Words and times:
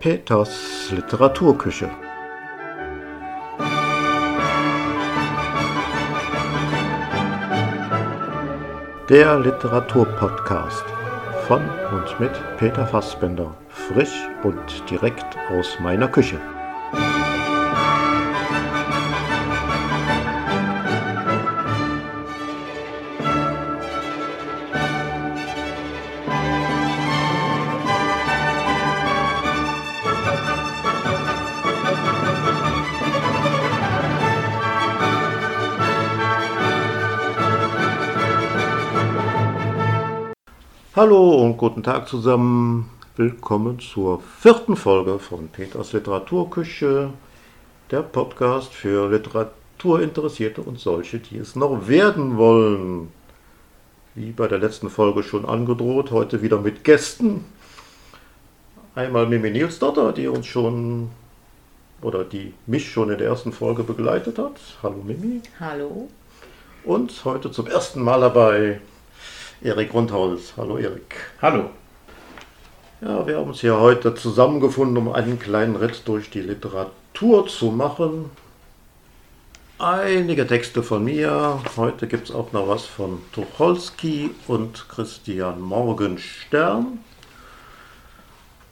Peters 0.00 0.90
Literaturküche. 0.92 1.90
Der 9.10 9.38
Literaturpodcast 9.40 10.84
von 11.46 11.60
und 11.92 12.18
mit 12.18 12.32
Peter 12.56 12.86
Fassbender, 12.86 13.54
frisch 13.68 14.26
und 14.42 14.88
direkt 14.88 15.36
aus 15.50 15.78
meiner 15.80 16.08
Küche. 16.08 16.40
Hallo 41.00 41.42
und 41.42 41.56
guten 41.56 41.82
Tag 41.82 42.08
zusammen. 42.08 42.90
Willkommen 43.16 43.78
zur 43.80 44.20
vierten 44.20 44.76
Folge 44.76 45.18
von 45.18 45.48
Peters 45.48 45.94
Literaturküche, 45.94 47.08
der 47.90 48.02
Podcast 48.02 48.74
für 48.74 49.08
Literaturinteressierte 49.08 50.60
und 50.60 50.78
solche, 50.78 51.18
die 51.18 51.38
es 51.38 51.56
noch 51.56 51.88
werden 51.88 52.36
wollen. 52.36 53.08
Wie 54.14 54.32
bei 54.32 54.46
der 54.46 54.58
letzten 54.58 54.90
Folge 54.90 55.22
schon 55.22 55.46
angedroht, 55.46 56.10
heute 56.10 56.42
wieder 56.42 56.60
mit 56.60 56.84
Gästen. 56.84 57.46
Einmal 58.94 59.24
Mimi 59.26 59.48
Nilsdotter, 59.48 60.12
die 60.12 60.28
uns 60.28 60.44
schon 60.44 61.08
oder 62.02 62.24
die 62.24 62.52
mich 62.66 62.92
schon 62.92 63.08
in 63.10 63.16
der 63.16 63.28
ersten 63.28 63.52
Folge 63.52 63.84
begleitet 63.84 64.38
hat. 64.38 64.60
Hallo 64.82 65.02
Mimi. 65.02 65.40
Hallo. 65.58 66.10
Und 66.84 67.24
heute 67.24 67.50
zum 67.50 67.68
ersten 67.68 68.02
Mal 68.02 68.20
dabei 68.20 68.82
Erik 69.62 69.92
Rundhaus. 69.92 70.54
Hallo 70.56 70.78
Erik. 70.78 71.16
Hallo. 71.42 71.68
Ja, 73.02 73.26
wir 73.26 73.36
haben 73.36 73.48
uns 73.48 73.60
hier 73.60 73.78
heute 73.78 74.14
zusammengefunden, 74.14 74.96
um 74.96 75.12
einen 75.12 75.38
kleinen 75.38 75.76
Ritt 75.76 76.08
durch 76.08 76.30
die 76.30 76.40
Literatur 76.40 77.46
zu 77.46 77.66
machen. 77.66 78.30
Einige 79.78 80.46
Texte 80.46 80.82
von 80.82 81.04
mir. 81.04 81.60
Heute 81.76 82.06
gibt 82.06 82.30
es 82.30 82.34
auch 82.34 82.52
noch 82.52 82.68
was 82.68 82.86
von 82.86 83.20
Tucholsky 83.32 84.30
und 84.46 84.88
Christian 84.88 85.60
Morgenstern. 85.60 87.04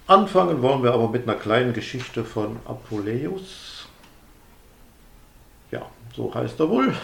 Anfangen 0.07 0.63
wollen 0.63 0.83
wir 0.83 0.95
aber 0.95 1.11
mit 1.11 1.29
einer 1.29 1.39
kleinen 1.39 1.75
Geschichte 1.75 2.25
von 2.25 2.57
Apuleius. 2.65 3.87
Ja, 5.71 5.83
so 6.17 6.35
heißt 6.35 6.59
er 6.61 6.71
wohl. 6.71 6.95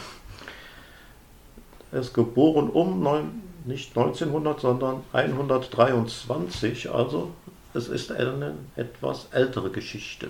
Er 1.92 2.00
ist 2.00 2.14
geboren 2.14 2.70
um 2.70 3.02
9, 3.02 3.42
nicht 3.64 3.96
1900, 3.96 4.60
sondern 4.60 5.02
123. 5.12 6.90
Also 6.90 7.30
es 7.72 7.88
ist 7.88 8.12
eine 8.12 8.54
etwas 8.76 9.28
ältere 9.32 9.70
Geschichte. 9.70 10.28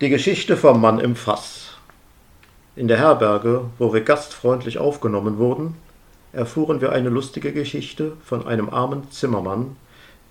Die 0.00 0.10
Geschichte 0.10 0.56
vom 0.56 0.80
Mann 0.80 1.00
im 1.00 1.16
Fass. 1.16 1.78
In 2.74 2.88
der 2.88 2.98
Herberge, 2.98 3.64
wo 3.78 3.94
wir 3.94 4.02
gastfreundlich 4.02 4.78
aufgenommen 4.78 5.38
wurden, 5.38 5.76
erfuhren 6.32 6.82
wir 6.82 6.92
eine 6.92 7.08
lustige 7.08 7.52
Geschichte 7.54 8.12
von 8.22 8.46
einem 8.46 8.68
armen 8.68 9.10
Zimmermann, 9.10 9.76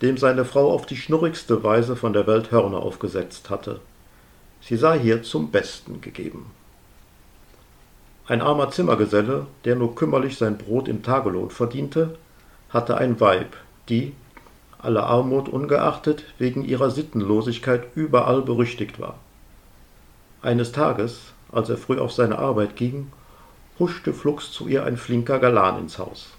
dem 0.04 0.18
seine 0.18 0.46
Frau 0.46 0.72
auf 0.72 0.86
die 0.86 0.98
schnurrigste 0.98 1.64
Weise 1.64 1.96
von 1.96 2.14
der 2.14 2.28
Welt 2.28 2.52
Hörner 2.52 2.84
aufgesetzt 2.84 3.50
hatte. 3.50 3.80
Sie 4.62 4.78
sei 4.78 5.00
hier 5.00 5.24
zum 5.24 5.50
Besten 5.50 6.02
gegeben. 6.02 6.52
Ein 8.28 8.42
armer 8.42 8.72
Zimmergeselle, 8.72 9.46
der 9.66 9.76
nur 9.76 9.94
kümmerlich 9.94 10.38
sein 10.38 10.58
Brot 10.58 10.88
im 10.88 11.04
Tagelohn 11.04 11.52
verdiente, 11.52 12.18
hatte 12.70 12.98
ein 12.98 13.20
Weib, 13.20 13.56
die, 13.88 14.14
aller 14.80 15.06
Armut 15.06 15.48
ungeachtet, 15.48 16.24
wegen 16.40 16.66
ihrer 16.66 16.90
Sittenlosigkeit 16.90 17.84
überall 17.94 18.42
berüchtigt 18.42 19.00
war. 19.00 19.20
Eines 20.42 20.72
Tages, 20.72 21.34
als 21.52 21.70
er 21.70 21.78
früh 21.78 22.00
auf 22.00 22.14
seine 22.14 22.40
Arbeit 22.40 22.76
ging, 22.76 23.12
huschte 23.78 24.12
flugs 24.12 24.52
zu 24.52 24.68
ihr 24.68 24.86
ein 24.86 24.98
flinker 24.98 25.38
Galan 25.38 25.80
ins 25.82 26.00
Haus. 26.00 26.34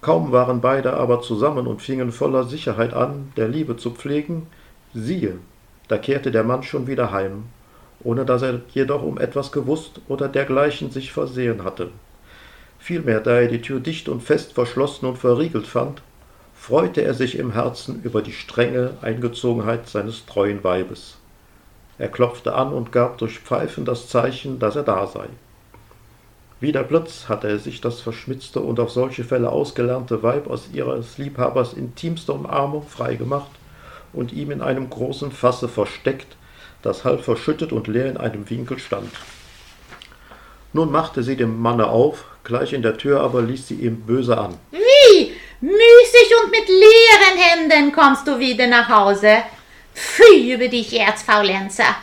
Kaum 0.00 0.32
waren 0.32 0.62
beide 0.62 0.94
aber 0.94 1.20
zusammen 1.20 1.66
und 1.66 1.82
fingen 1.82 2.10
voller 2.10 2.44
Sicherheit 2.44 2.94
an, 2.94 3.32
der 3.36 3.48
Liebe 3.48 3.76
zu 3.76 3.90
pflegen, 3.90 4.46
siehe, 4.94 5.36
da 5.88 5.98
kehrte 5.98 6.30
der 6.30 6.44
Mann 6.44 6.62
schon 6.62 6.86
wieder 6.86 7.12
heim 7.12 7.44
ohne 8.04 8.24
dass 8.24 8.42
er 8.42 8.60
jedoch 8.72 9.02
um 9.02 9.18
etwas 9.18 9.50
gewusst 9.50 10.00
oder 10.08 10.28
dergleichen 10.28 10.90
sich 10.90 11.12
versehen 11.12 11.64
hatte. 11.64 11.88
Vielmehr, 12.78 13.20
da 13.20 13.40
er 13.40 13.48
die 13.48 13.62
Tür 13.62 13.80
dicht 13.80 14.08
und 14.08 14.22
fest 14.22 14.52
verschlossen 14.52 15.06
und 15.06 15.16
verriegelt 15.16 15.66
fand, 15.66 16.02
freute 16.54 17.02
er 17.02 17.14
sich 17.14 17.38
im 17.38 17.52
Herzen 17.52 18.02
über 18.02 18.22
die 18.22 18.32
strenge 18.32 18.92
Eingezogenheit 19.00 19.88
seines 19.88 20.26
treuen 20.26 20.62
Weibes. 20.62 21.16
Er 21.98 22.08
klopfte 22.08 22.54
an 22.54 22.72
und 22.72 22.92
gab 22.92 23.18
durch 23.18 23.38
Pfeifen 23.38 23.84
das 23.84 24.08
Zeichen, 24.08 24.58
dass 24.58 24.76
er 24.76 24.82
da 24.82 25.06
sei. 25.06 25.28
Wie 26.60 26.72
der 26.72 26.82
Blitz 26.82 27.28
hatte 27.28 27.48
er 27.48 27.58
sich 27.58 27.80
das 27.80 28.00
verschmitzte 28.00 28.60
und 28.60 28.80
auf 28.80 28.90
solche 28.90 29.24
Fälle 29.24 29.50
ausgelernte 29.50 30.22
Weib 30.22 30.48
aus 30.48 30.68
ihres 30.72 31.18
Liebhabers 31.18 31.72
intimster 31.74 32.34
Umarmung 32.34 32.82
freigemacht 32.82 33.50
und 34.12 34.32
ihm 34.32 34.50
in 34.50 34.62
einem 34.62 34.88
großen 34.88 35.30
Fasse 35.30 35.68
versteckt, 35.68 36.36
das 36.84 37.04
halb 37.04 37.24
verschüttet 37.24 37.72
und 37.72 37.86
leer 37.86 38.06
in 38.06 38.16
einem 38.16 38.48
Winkel 38.48 38.78
stand. 38.78 39.10
Nun 40.72 40.90
machte 40.90 41.22
sie 41.22 41.36
dem 41.36 41.60
Manne 41.60 41.86
auf, 41.86 42.24
gleich 42.42 42.72
in 42.72 42.82
der 42.82 42.98
Tür 42.98 43.20
aber 43.20 43.42
ließ 43.42 43.68
sie 43.68 43.74
ihm 43.76 44.02
böse 44.02 44.36
an. 44.36 44.58
Wie? 44.70 45.32
Müßig 45.60 46.34
und 46.42 46.50
mit 46.50 46.68
leeren 46.68 47.38
Händen 47.38 47.92
kommst 47.92 48.26
du 48.26 48.38
wieder 48.38 48.66
nach 48.66 48.88
Hause? 48.88 49.38
Pfui 49.94 50.52
über 50.52 50.68
dich, 50.68 50.98
Erzfaulenzer! 50.98 51.96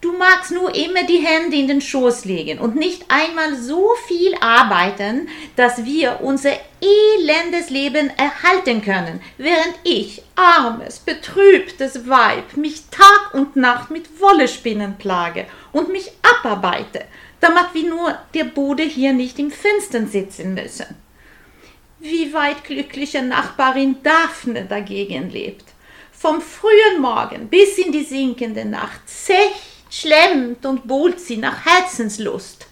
Du 0.00 0.12
magst 0.12 0.52
nur 0.52 0.72
immer 0.76 1.02
die 1.02 1.18
Hände 1.18 1.56
in 1.56 1.66
den 1.66 1.80
Schoß 1.80 2.24
legen 2.24 2.60
und 2.60 2.76
nicht 2.76 3.06
einmal 3.08 3.56
so 3.56 3.90
viel 4.06 4.32
arbeiten, 4.40 5.28
dass 5.56 5.84
wir 5.84 6.20
unser 6.22 6.52
elendes 6.80 7.70
Leben 7.70 8.08
erhalten 8.16 8.80
können, 8.80 9.20
während 9.38 9.74
ich, 9.82 10.22
armes, 10.36 11.00
betrübtes 11.00 12.08
Weib, 12.08 12.56
mich 12.56 12.84
Tag 12.92 13.34
und 13.34 13.56
Nacht 13.56 13.90
mit 13.90 14.20
Wollespinnen 14.20 14.98
plage 14.98 15.46
und 15.72 15.88
mich 15.88 16.12
abarbeite, 16.22 17.04
damit 17.40 17.66
wir 17.72 17.90
nur 17.90 18.16
der 18.34 18.44
Bude 18.44 18.84
hier 18.84 19.12
nicht 19.12 19.40
im 19.40 19.50
Finstern 19.50 20.06
sitzen 20.06 20.54
müssen. 20.54 20.86
Wie 21.98 22.32
weit 22.32 22.62
glückliche 22.62 23.22
Nachbarin 23.22 23.96
Daphne 24.04 24.64
dagegen 24.64 25.30
lebt. 25.30 25.64
Vom 26.12 26.40
frühen 26.40 27.00
Morgen 27.00 27.48
bis 27.48 27.78
in 27.78 27.90
die 27.90 28.04
sinkende 28.04 28.64
Nacht, 28.64 29.00
zech 29.08 29.67
schlemmt 29.90 30.64
und 30.66 30.86
bohlt 30.86 31.20
sie 31.20 31.38
nach 31.38 31.64
Herzenslust. 31.64 32.66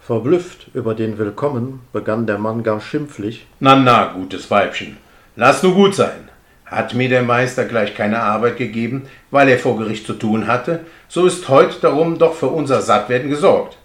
Verblüfft 0.00 0.68
über 0.72 0.94
den 0.94 1.18
Willkommen 1.18 1.80
begann 1.92 2.26
der 2.26 2.38
Mann 2.38 2.62
gar 2.62 2.80
schimpflich. 2.80 3.46
Na, 3.60 3.76
na, 3.76 4.12
gutes 4.14 4.50
Weibchen, 4.50 4.96
lass 5.34 5.62
nur 5.62 5.74
gut 5.74 5.94
sein. 5.94 6.28
Hat 6.64 6.94
mir 6.94 7.08
der 7.08 7.22
Meister 7.22 7.64
gleich 7.64 7.94
keine 7.94 8.20
Arbeit 8.20 8.56
gegeben, 8.56 9.08
weil 9.30 9.48
er 9.48 9.58
vor 9.58 9.76
Gericht 9.78 10.06
zu 10.06 10.14
tun 10.14 10.46
hatte, 10.46 10.80
so 11.08 11.26
ist 11.26 11.48
heut 11.48 11.78
darum 11.82 12.18
doch 12.18 12.34
für 12.34 12.48
unser 12.48 12.82
Sattwerden 12.82 13.30
gesorgt. 13.30 13.76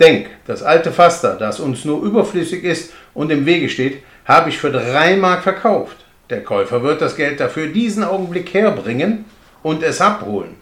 Denk, 0.00 0.28
das 0.46 0.62
alte 0.62 0.92
Faster, 0.92 1.34
das 1.34 1.60
uns 1.60 1.84
nur 1.84 2.02
überflüssig 2.02 2.64
ist 2.64 2.92
und 3.12 3.30
im 3.30 3.46
Wege 3.46 3.68
steht, 3.68 4.02
habe 4.24 4.48
ich 4.48 4.58
für 4.58 4.72
drei 4.72 5.16
Mark 5.16 5.42
verkauft. 5.42 5.96
Der 6.30 6.42
Käufer 6.42 6.82
wird 6.82 7.00
das 7.00 7.16
Geld 7.16 7.40
dafür 7.40 7.66
diesen 7.66 8.04
Augenblick 8.04 8.54
herbringen 8.54 9.26
und 9.62 9.82
es 9.82 10.00
abholen. 10.00 10.56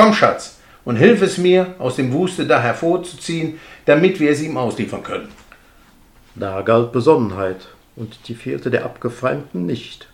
Komm, 0.00 0.14
Schatz, 0.14 0.56
und 0.86 0.96
hilf 0.96 1.20
es 1.20 1.36
mir, 1.36 1.74
aus 1.78 1.96
dem 1.96 2.10
Wuste 2.14 2.46
da 2.46 2.58
hervorzuziehen, 2.58 3.60
damit 3.84 4.18
wir 4.18 4.30
es 4.30 4.40
ihm 4.40 4.56
ausliefern 4.56 5.02
können. 5.02 5.30
Da 6.34 6.62
galt 6.62 6.90
Besonnenheit, 6.90 7.68
und 7.96 8.16
die 8.26 8.34
fehlte 8.34 8.70
der 8.70 8.86
Abgefeimten 8.86 9.66
nicht. 9.66 10.08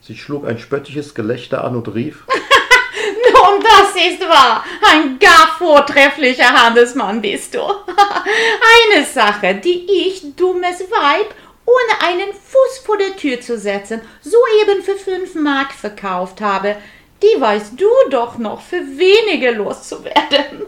Sie 0.00 0.16
schlug 0.16 0.44
ein 0.44 0.58
spöttisches 0.58 1.14
Gelächter 1.14 1.62
an 1.62 1.76
und 1.76 1.94
rief: 1.94 2.24
Nun, 3.32 3.62
das 3.62 3.94
ist 3.94 4.28
wahr. 4.28 4.64
Ein 4.90 5.20
gar 5.20 5.56
vortrefflicher 5.56 6.52
Handelsmann 6.52 7.22
bist 7.22 7.54
du. 7.54 7.60
Eine 8.90 9.04
Sache, 9.06 9.54
die 9.54 9.86
ich, 9.88 10.34
dummes 10.34 10.80
Weib, 10.80 11.32
ohne 11.64 12.08
einen 12.08 12.32
Fuß 12.32 12.78
vor 12.84 12.96
der 12.96 13.14
Tür 13.14 13.40
zu 13.40 13.56
setzen, 13.56 14.00
soeben 14.20 14.82
für 14.82 14.96
fünf 14.96 15.36
Mark 15.36 15.72
verkauft 15.72 16.40
habe, 16.40 16.74
die 17.22 17.40
weißt 17.40 17.72
du 17.80 17.88
doch 18.10 18.38
noch 18.38 18.60
für 18.60 18.76
wenige 18.76 19.50
loszuwerden. 19.52 20.62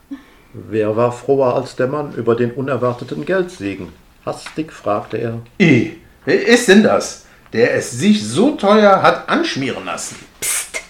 Wer 0.52 0.96
war 0.96 1.12
froher 1.12 1.54
als 1.54 1.76
der 1.76 1.86
Mann 1.86 2.14
über 2.14 2.34
den 2.34 2.52
unerwarteten 2.52 3.24
Geldsegen? 3.24 3.92
Hastig 4.24 4.72
fragte 4.72 5.18
er. 5.18 5.40
I, 5.60 6.00
wer 6.24 6.46
ist 6.46 6.68
denn 6.68 6.82
das? 6.82 7.26
der 7.52 7.74
es 7.74 7.90
sich 7.90 8.26
so 8.26 8.52
teuer 8.52 9.02
hat 9.02 9.28
anschmieren 9.28 9.84
lassen. 9.84 10.16
Psst, 10.40 10.82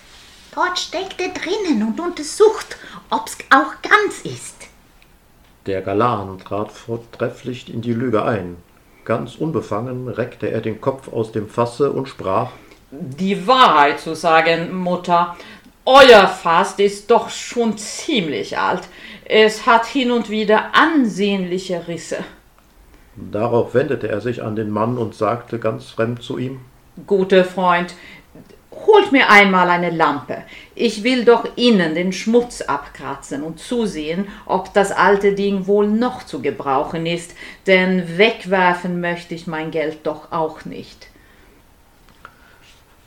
dort 0.55 0.79
steckt 0.79 1.21
er 1.21 1.29
drinnen 1.29 1.87
und 1.87 2.01
untersucht, 2.01 2.77
ob's 3.11 3.39
auch 3.51 3.73
ganz 3.83 4.21
ist. 4.25 4.55
Der 5.67 5.83
Galan 5.83 6.39
trat 6.39 6.73
vortrefflich 6.73 7.73
in 7.73 7.83
die 7.83 7.93
Lüge 7.93 8.25
ein. 8.25 8.57
Ganz 9.05 9.37
unbefangen 9.37 10.09
reckte 10.09 10.51
er 10.51 10.61
den 10.61 10.81
Kopf 10.81 11.13
aus 11.13 11.33
dem 11.33 11.49
Fasse 11.49 11.93
und 11.93 12.09
sprach 12.09 12.51
Die 12.91 13.47
Wahrheit 13.47 13.99
zu 13.99 14.15
sagen, 14.15 14.73
Mutter, 14.77 15.37
euer 15.85 16.29
Fass 16.29 16.75
ist 16.79 17.11
doch 17.11 17.31
schon 17.31 17.77
ziemlich 17.79 18.59
alt. 18.59 18.83
Es 19.25 19.67
hat 19.67 19.87
hin 19.87 20.13
und 20.13 20.31
wieder 20.31 20.73
ansehnliche 20.73 21.89
Risse. 21.89 22.19
Darauf 23.17 23.75
wendete 23.75 24.09
er 24.09 24.21
sich 24.21 24.43
an 24.43 24.55
den 24.55 24.71
Mann 24.71 24.99
und 24.99 25.15
sagte 25.15 25.59
ganz 25.59 25.87
fremd 25.87 26.23
zu 26.23 26.39
ihm 26.39 26.61
Guter 27.07 27.45
Freund, 27.45 27.95
holt 28.87 29.11
mir 29.11 29.31
einmal 29.31 29.69
eine 29.69 29.91
Lampe. 29.91 30.45
Ich 30.77 31.03
will 31.03 31.25
doch 31.25 31.45
innen 31.57 31.95
den 31.95 32.13
Schmutz 32.13 32.61
abkratzen 32.61 33.43
und 33.43 33.59
zusehen, 33.59 34.29
ob 34.45 34.73
das 34.75 34.93
alte 34.93 35.35
Ding 35.35 35.67
wohl 35.67 35.89
noch 35.89 36.25
zu 36.25 36.41
gebrauchen 36.41 37.05
ist, 37.05 37.35
denn 37.67 38.17
wegwerfen 38.17 39.01
möchte 39.01 39.35
ich 39.35 39.49
mein 39.49 39.73
Geld 39.73 39.99
doch 40.05 40.31
auch 40.31 40.65
nicht. 40.65 41.09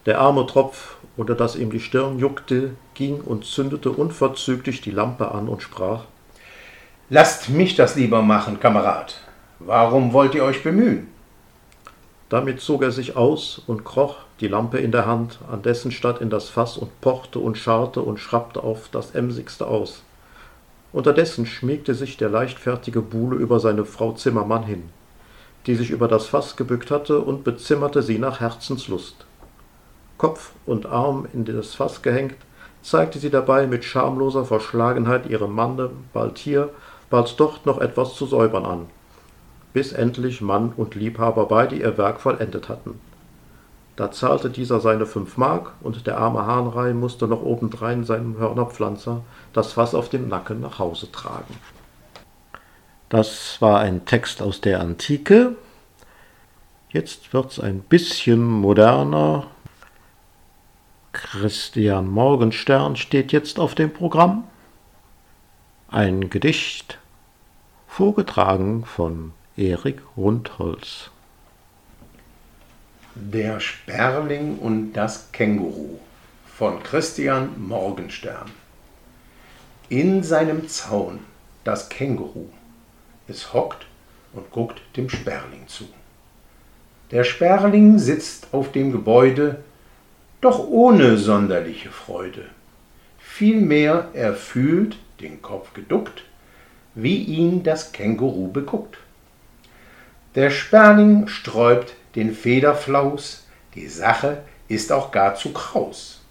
Der 0.05 0.19
arme 0.19 0.45
Tropf, 0.45 0.97
unter 1.17 1.35
das 1.35 1.55
ihm 1.55 1.71
die 1.71 1.79
Stirn 1.79 2.19
juckte, 2.19 2.71
ging 2.93 3.19
und 3.19 3.45
zündete 3.45 3.91
unverzüglich 3.91 4.81
die 4.81 4.91
Lampe 4.91 5.31
an 5.31 5.49
und 5.49 5.61
sprach 5.61 6.05
Lasst 7.09 7.49
mich 7.49 7.75
das 7.75 7.95
lieber 7.95 8.21
machen, 8.21 8.59
Kamerad. 8.59 9.19
Warum 9.59 10.13
wollt 10.13 10.35
ihr 10.35 10.43
euch 10.43 10.63
bemühen? 10.63 11.07
Damit 12.29 12.61
zog 12.61 12.83
er 12.83 12.91
sich 12.91 13.17
aus 13.17 13.61
und 13.65 13.83
kroch, 13.83 14.17
die 14.39 14.47
Lampe 14.47 14.77
in 14.77 14.91
der 14.91 15.07
Hand, 15.07 15.39
an 15.51 15.63
dessen 15.63 15.91
statt 15.91 16.21
in 16.21 16.29
das 16.29 16.47
Fass 16.47 16.77
und 16.77 17.01
pochte 17.01 17.39
und 17.39 17.57
scharrte 17.57 18.01
und 18.01 18.19
schrappte 18.19 18.63
auf 18.63 18.89
das 18.91 19.11
Emsigste 19.11 19.65
aus. 19.65 20.03
Unterdessen 20.93 21.45
schmiegte 21.45 21.93
sich 21.95 22.17
der 22.17 22.29
leichtfertige 22.29 23.01
Buhle 23.01 23.37
über 23.37 23.59
seine 23.59 23.85
Frau 23.85 24.13
Zimmermann 24.13 24.63
hin, 24.63 24.89
die 25.65 25.75
sich 25.75 25.89
über 25.89 26.07
das 26.07 26.27
Fass 26.27 26.55
gebückt 26.55 26.91
hatte 26.91 27.19
und 27.19 27.43
bezimmerte 27.43 28.03
sie 28.03 28.19
nach 28.19 28.39
Herzenslust. 28.39 29.25
Kopf 30.19 30.51
und 30.67 30.85
Arm 30.85 31.27
in 31.33 31.45
das 31.45 31.73
Fass 31.73 32.03
gehängt, 32.03 32.35
zeigte 32.83 33.17
sie 33.17 33.31
dabei 33.31 33.65
mit 33.65 33.83
schamloser 33.83 34.45
Verschlagenheit 34.45 35.27
ihrem 35.27 35.55
Manne 35.55 35.89
bald 36.13 36.37
hier, 36.37 36.69
bald 37.09 37.39
dort 37.39 37.65
noch 37.65 37.79
etwas 37.79 38.13
zu 38.13 38.27
säubern 38.27 38.65
an 38.65 38.85
bis 39.73 39.91
endlich 39.91 40.41
Mann 40.41 40.73
und 40.75 40.95
Liebhaber 40.95 41.45
beide 41.45 41.75
ihr 41.75 41.97
Werk 41.97 42.19
vollendet 42.21 42.69
hatten. 42.69 42.99
Da 43.95 44.11
zahlte 44.11 44.49
dieser 44.49 44.79
seine 44.79 45.05
fünf 45.05 45.37
Mark, 45.37 45.73
und 45.81 46.07
der 46.07 46.17
arme 46.17 46.45
Hahnrei 46.45 46.93
musste 46.93 47.27
noch 47.27 47.41
obendrein 47.41 48.05
seinem 48.05 48.37
Hörnerpflanzer 48.37 49.21
das 49.53 49.73
Fass 49.73 49.93
auf 49.93 50.09
dem 50.09 50.29
Nacken 50.29 50.61
nach 50.61 50.79
Hause 50.79 51.11
tragen. 51.11 51.55
Das 53.09 53.57
war 53.61 53.79
ein 53.79 54.05
Text 54.05 54.41
aus 54.41 54.61
der 54.61 54.79
Antike. 54.79 55.55
Jetzt 56.89 57.33
wird's 57.33 57.59
ein 57.59 57.81
bisschen 57.81 58.43
moderner. 58.43 59.47
Christian 61.11 62.07
Morgenstern 62.07 62.95
steht 62.95 63.31
jetzt 63.31 63.59
auf 63.59 63.73
dem 63.73 63.91
Programm. 63.91 64.43
Ein 65.87 66.29
Gedicht, 66.29 66.99
vorgetragen 67.87 68.85
von 68.85 69.33
Erik 69.57 70.01
Rundholz. 70.15 71.09
Der 73.15 73.59
Sperling 73.59 74.59
und 74.59 74.93
das 74.93 75.31
Känguru 75.31 75.99
von 76.45 76.83
Christian 76.83 77.49
Morgenstern. 77.67 78.51
In 79.89 80.21
seinem 80.23 80.69
Zaun 80.69 81.19
das 81.63 81.89
Känguru. 81.89 82.49
Es 83.27 83.51
hockt 83.53 83.87
und 84.33 84.51
guckt 84.51 84.79
dem 84.95 85.09
Sperling 85.09 85.67
zu. 85.67 85.85
Der 87.09 87.23
Sperling 87.23 87.97
sitzt 87.97 88.53
auf 88.53 88.71
dem 88.71 88.91
Gebäude, 88.91 89.63
doch 90.41 90.59
ohne 90.67 91.17
sonderliche 91.17 91.89
Freude. 91.89 92.45
Vielmehr 93.17 94.09
er 94.13 94.33
fühlt, 94.33 94.97
den 95.19 95.41
Kopf 95.41 95.73
geduckt, 95.73 96.23
wie 96.95 97.23
ihn 97.23 97.63
das 97.63 97.91
Känguru 97.91 98.51
beguckt. 98.51 98.97
Der 100.35 100.49
Sperling 100.49 101.27
sträubt 101.27 101.93
den 102.15 102.33
Federflaus, 102.33 103.47
die 103.75 103.87
Sache 103.87 104.43
ist 104.67 104.91
auch 104.91 105.11
gar 105.11 105.35
zu 105.35 105.51
kraus. 105.51 106.21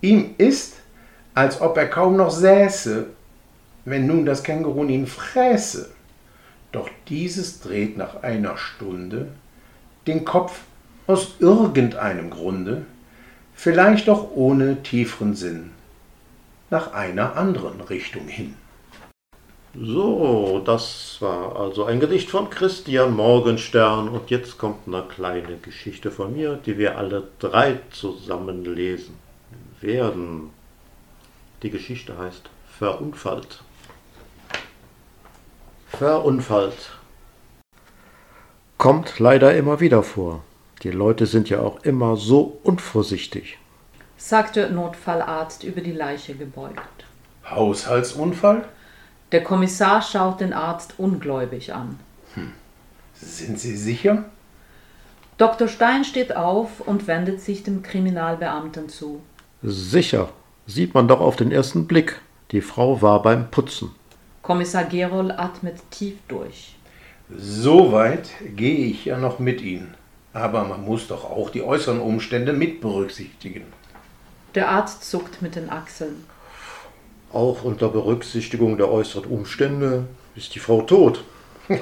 Ihm 0.00 0.34
ist, 0.38 0.76
als 1.34 1.60
ob 1.60 1.76
er 1.76 1.88
kaum 1.88 2.16
noch 2.16 2.30
säße, 2.30 3.06
wenn 3.84 4.06
nun 4.06 4.26
das 4.26 4.42
Känguru 4.42 4.84
ihn 4.84 5.06
fräße. 5.06 5.90
Doch 6.72 6.88
dieses 7.08 7.60
dreht 7.60 7.96
nach 7.96 8.22
einer 8.22 8.56
Stunde 8.56 9.28
den 10.06 10.24
Kopf 10.24 10.60
aus 11.06 11.36
irgendeinem 11.38 12.30
Grunde, 12.30 12.84
vielleicht 13.58 14.08
auch 14.08 14.30
ohne 14.36 14.84
tieferen 14.84 15.34
Sinn, 15.34 15.72
nach 16.70 16.92
einer 16.92 17.36
anderen 17.36 17.80
Richtung 17.80 18.28
hin. 18.28 18.54
So, 19.74 20.62
das 20.64 21.16
war 21.18 21.56
also 21.56 21.84
ein 21.84 21.98
Gedicht 21.98 22.30
von 22.30 22.50
Christian 22.50 23.16
Morgenstern 23.16 24.08
und 24.08 24.30
jetzt 24.30 24.58
kommt 24.58 24.86
eine 24.86 25.02
kleine 25.02 25.56
Geschichte 25.56 26.12
von 26.12 26.34
mir, 26.34 26.54
die 26.54 26.78
wir 26.78 26.96
alle 26.96 27.26
drei 27.40 27.80
zusammen 27.90 28.64
lesen 28.64 29.16
werden. 29.80 30.50
Die 31.62 31.70
Geschichte 31.70 32.16
heißt 32.16 32.48
Verunfallt. 32.78 33.64
Verunfallt. 35.88 36.92
Kommt 38.78 39.18
leider 39.18 39.56
immer 39.56 39.80
wieder 39.80 40.04
vor. 40.04 40.44
Die 40.82 40.90
Leute 40.92 41.26
sind 41.26 41.50
ja 41.50 41.60
auch 41.60 41.82
immer 41.82 42.16
so 42.16 42.60
unvorsichtig, 42.62 43.58
sagte 44.16 44.70
Notfallarzt 44.70 45.64
über 45.64 45.80
die 45.80 45.92
Leiche 45.92 46.34
gebeugt. 46.34 47.04
Haushaltsunfall? 47.50 48.68
Der 49.32 49.42
Kommissar 49.42 50.02
schaut 50.02 50.40
den 50.40 50.52
Arzt 50.52 50.94
ungläubig 50.98 51.74
an. 51.74 51.98
Hm. 52.34 52.52
Sind 53.14 53.58
Sie 53.58 53.76
sicher? 53.76 54.24
Dr. 55.36 55.66
Stein 55.68 56.04
steht 56.04 56.36
auf 56.36 56.80
und 56.80 57.06
wendet 57.06 57.40
sich 57.40 57.64
dem 57.64 57.82
Kriminalbeamten 57.82 58.88
zu. 58.88 59.20
Sicher, 59.62 60.30
sieht 60.66 60.94
man 60.94 61.08
doch 61.08 61.20
auf 61.20 61.34
den 61.34 61.50
ersten 61.50 61.86
Blick. 61.86 62.20
Die 62.52 62.60
Frau 62.60 63.02
war 63.02 63.22
beim 63.22 63.50
Putzen. 63.50 63.90
Kommissar 64.42 64.84
Gerol 64.84 65.32
atmet 65.32 65.76
tief 65.90 66.14
durch. 66.28 66.76
So 67.36 67.92
weit 67.92 68.30
gehe 68.56 68.86
ich 68.86 69.06
ja 69.06 69.18
noch 69.18 69.38
mit 69.38 69.60
Ihnen. 69.60 69.94
Aber 70.38 70.62
man 70.62 70.84
muss 70.84 71.08
doch 71.08 71.24
auch 71.24 71.50
die 71.50 71.64
äußeren 71.64 72.00
Umstände 72.00 72.52
mit 72.52 72.80
berücksichtigen. 72.80 73.64
Der 74.54 74.68
Arzt 74.68 75.10
zuckt 75.10 75.42
mit 75.42 75.56
den 75.56 75.68
Achseln. 75.68 76.24
Auch 77.32 77.64
unter 77.64 77.88
Berücksichtigung 77.88 78.76
der 78.76 78.88
äußeren 78.88 79.24
Umstände 79.24 80.04
ist 80.36 80.54
die 80.54 80.60
Frau 80.60 80.82
tot. 80.82 81.24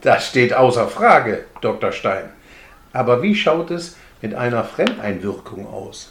Das 0.00 0.26
steht 0.26 0.52
außer 0.52 0.88
Frage, 0.88 1.44
Dr. 1.60 1.92
Stein. 1.92 2.24
Aber 2.92 3.22
wie 3.22 3.36
schaut 3.36 3.70
es 3.70 3.96
mit 4.20 4.34
einer 4.34 4.64
Fremdeinwirkung 4.64 5.64
aus? 5.72 6.10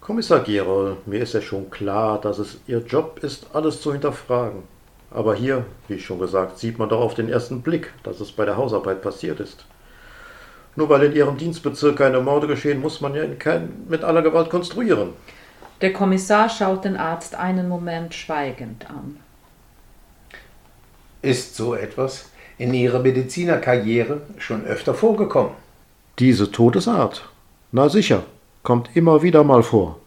Kommissar 0.00 0.40
Gerol, 0.40 0.98
mir 1.04 1.22
ist 1.22 1.34
ja 1.34 1.42
schon 1.42 1.68
klar, 1.68 2.20
dass 2.20 2.38
es 2.38 2.58
Ihr 2.68 2.78
Job 2.78 3.18
ist, 3.22 3.48
alles 3.54 3.82
zu 3.82 3.90
hinterfragen. 3.90 4.62
Aber 5.10 5.34
hier, 5.34 5.64
wie 5.88 5.98
schon 5.98 6.20
gesagt, 6.20 6.60
sieht 6.60 6.78
man 6.78 6.88
doch 6.88 7.00
auf 7.00 7.14
den 7.14 7.28
ersten 7.28 7.60
Blick, 7.60 7.92
dass 8.04 8.20
es 8.20 8.30
bei 8.30 8.44
der 8.44 8.56
Hausarbeit 8.56 9.02
passiert 9.02 9.40
ist. 9.40 9.64
Nur 10.78 10.88
weil 10.90 11.02
in 11.02 11.16
Ihrem 11.16 11.36
Dienstbezirk 11.36 11.96
keine 11.98 12.20
Morde 12.20 12.46
geschehen, 12.46 12.80
muss 12.80 13.00
man 13.00 13.12
ja 13.12 13.24
kein, 13.36 13.68
mit 13.88 14.04
aller 14.04 14.22
Gewalt 14.22 14.48
konstruieren. 14.48 15.08
Der 15.80 15.92
Kommissar 15.92 16.48
schaut 16.48 16.84
den 16.84 16.96
Arzt 16.96 17.34
einen 17.34 17.68
Moment 17.68 18.14
schweigend 18.14 18.88
an. 18.88 19.16
Ist 21.20 21.56
so 21.56 21.74
etwas 21.74 22.30
in 22.58 22.72
Ihrer 22.72 23.00
Medizinerkarriere 23.00 24.20
schon 24.38 24.64
öfter 24.66 24.94
vorgekommen? 24.94 25.50
Diese 26.20 26.52
Todesart? 26.52 27.28
Na 27.72 27.88
sicher, 27.88 28.22
kommt 28.62 28.90
immer 28.94 29.20
wieder 29.24 29.42
mal 29.42 29.64
vor. 29.64 29.98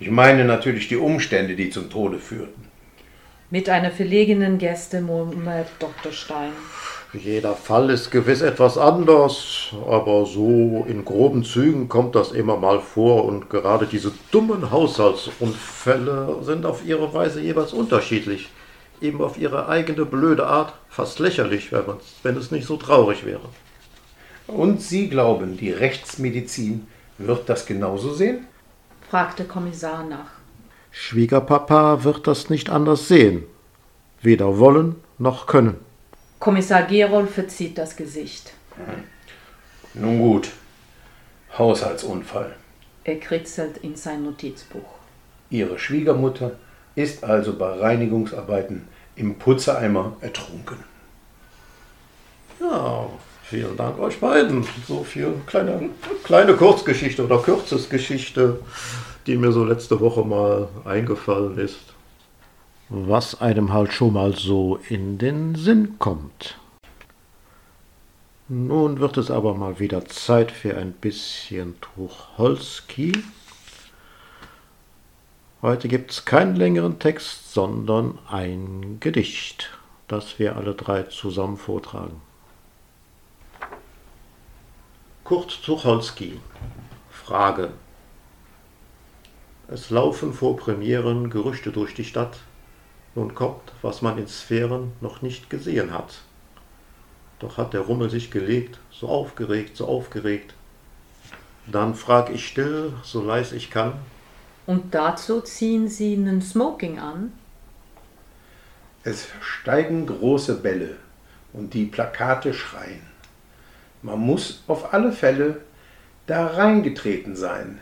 Ich 0.00 0.10
meine 0.10 0.46
natürlich 0.46 0.88
die 0.88 0.96
Umstände, 0.96 1.56
die 1.56 1.68
zum 1.68 1.90
Tode 1.90 2.18
führten. 2.18 2.70
Mit 3.50 3.68
einer 3.68 3.90
verlegenen 3.90 4.56
Geste 4.56 5.02
murmelt 5.02 5.68
Dr. 5.78 6.10
Stein. 6.10 6.52
Jeder 7.14 7.54
Fall 7.54 7.90
ist 7.90 8.10
gewiss 8.10 8.40
etwas 8.40 8.76
anders, 8.76 9.72
aber 9.88 10.26
so 10.26 10.84
in 10.88 11.04
groben 11.04 11.44
Zügen 11.44 11.88
kommt 11.88 12.16
das 12.16 12.32
immer 12.32 12.56
mal 12.56 12.80
vor 12.80 13.24
und 13.24 13.48
gerade 13.50 13.86
diese 13.86 14.12
dummen 14.32 14.72
Haushaltsunfälle 14.72 16.38
sind 16.42 16.66
auf 16.66 16.84
ihre 16.84 17.14
Weise 17.14 17.40
jeweils 17.40 17.72
unterschiedlich. 17.72 18.50
Eben 19.00 19.22
auf 19.22 19.38
ihre 19.38 19.68
eigene 19.68 20.04
blöde 20.04 20.46
Art, 20.46 20.72
fast 20.88 21.20
lächerlich, 21.20 21.70
wenn, 21.70 21.84
wenn 22.24 22.36
es 22.36 22.50
nicht 22.50 22.66
so 22.66 22.76
traurig 22.76 23.24
wäre. 23.24 23.48
Und 24.48 24.82
Sie 24.82 25.08
glauben, 25.08 25.56
die 25.56 25.70
Rechtsmedizin 25.70 26.86
wird 27.18 27.48
das 27.48 27.64
genauso 27.64 28.12
sehen? 28.12 28.46
fragte 29.08 29.44
Kommissar 29.44 30.04
nach. 30.04 30.30
Schwiegerpapa 30.90 32.02
wird 32.02 32.26
das 32.26 32.50
nicht 32.50 32.70
anders 32.70 33.06
sehen. 33.06 33.44
Weder 34.20 34.58
wollen 34.58 34.96
noch 35.18 35.46
können. 35.46 35.76
Kommissar 36.44 36.82
Gerold 36.82 37.30
verzieht 37.30 37.78
das 37.78 37.96
Gesicht. 37.96 38.52
Nun 39.94 40.18
gut. 40.18 40.50
Haushaltsunfall. 41.56 42.54
Er 43.04 43.18
kritzelt 43.18 43.78
in 43.78 43.96
sein 43.96 44.24
Notizbuch. 44.24 44.98
Ihre 45.48 45.78
Schwiegermutter 45.78 46.52
ist 46.96 47.24
also 47.24 47.56
bei 47.56 47.72
Reinigungsarbeiten 47.72 48.86
im 49.16 49.38
Putzereimer 49.38 50.18
ertrunken. 50.20 50.76
Ja, 52.60 53.08
vielen 53.44 53.78
Dank 53.78 53.98
euch 53.98 54.20
beiden. 54.20 54.66
So 54.86 55.02
viel 55.02 55.32
kleine, 55.46 55.88
kleine 56.24 56.52
Kurzgeschichte 56.56 57.24
oder 57.24 57.38
Kürzesgeschichte, 57.38 58.60
die 59.26 59.38
mir 59.38 59.50
so 59.50 59.64
letzte 59.64 59.98
Woche 59.98 60.22
mal 60.26 60.68
eingefallen 60.84 61.56
ist. 61.56 61.93
Was 62.96 63.40
einem 63.40 63.72
halt 63.72 63.92
schon 63.92 64.12
mal 64.12 64.36
so 64.36 64.78
in 64.88 65.18
den 65.18 65.56
Sinn 65.56 65.98
kommt. 65.98 66.60
Nun 68.46 69.00
wird 69.00 69.16
es 69.16 69.32
aber 69.32 69.54
mal 69.56 69.80
wieder 69.80 70.04
Zeit 70.04 70.52
für 70.52 70.76
ein 70.76 70.92
bisschen 70.92 71.74
Tucholsky. 71.80 73.10
Heute 75.60 75.88
gibt 75.88 76.12
es 76.12 76.24
keinen 76.24 76.54
längeren 76.54 77.00
Text, 77.00 77.52
sondern 77.52 78.16
ein 78.30 78.98
Gedicht, 79.00 79.76
das 80.06 80.38
wir 80.38 80.54
alle 80.54 80.76
drei 80.76 81.02
zusammen 81.02 81.56
vortragen. 81.56 82.22
Kurt 85.24 85.64
Tucholsky 85.64 86.38
Frage 87.10 87.72
Es 89.66 89.90
laufen 89.90 90.32
vor 90.32 90.56
Premieren 90.56 91.28
Gerüchte 91.28 91.72
durch 91.72 91.94
die 91.94 92.04
Stadt. 92.04 92.38
Nun 93.14 93.34
kommt, 93.34 93.72
was 93.82 94.02
man 94.02 94.18
in 94.18 94.28
Sphären 94.28 94.92
noch 95.00 95.22
nicht 95.22 95.48
gesehen 95.50 95.92
hat. 95.92 96.22
Doch 97.38 97.58
hat 97.58 97.72
der 97.72 97.82
Rummel 97.82 98.10
sich 98.10 98.30
gelegt, 98.30 98.78
so 98.90 99.08
aufgeregt, 99.08 99.76
so 99.76 99.86
aufgeregt. 99.86 100.54
Dann 101.66 101.94
frag 101.94 102.30
ich 102.30 102.46
still, 102.46 102.92
so 103.02 103.22
leis 103.22 103.52
ich 103.52 103.70
kann. 103.70 103.94
Und 104.66 104.94
dazu 104.94 105.40
ziehen 105.40 105.88
sie 105.88 106.14
einen 106.14 106.42
Smoking 106.42 106.98
an? 106.98 107.32
Es 109.02 109.28
steigen 109.40 110.06
große 110.06 110.56
Bälle 110.56 110.96
und 111.52 111.74
die 111.74 111.84
Plakate 111.84 112.54
schreien. 112.54 113.02
Man 114.02 114.18
muss 114.18 114.62
auf 114.66 114.92
alle 114.92 115.12
Fälle 115.12 115.60
da 116.26 116.46
reingetreten 116.46 117.36
sein. 117.36 117.80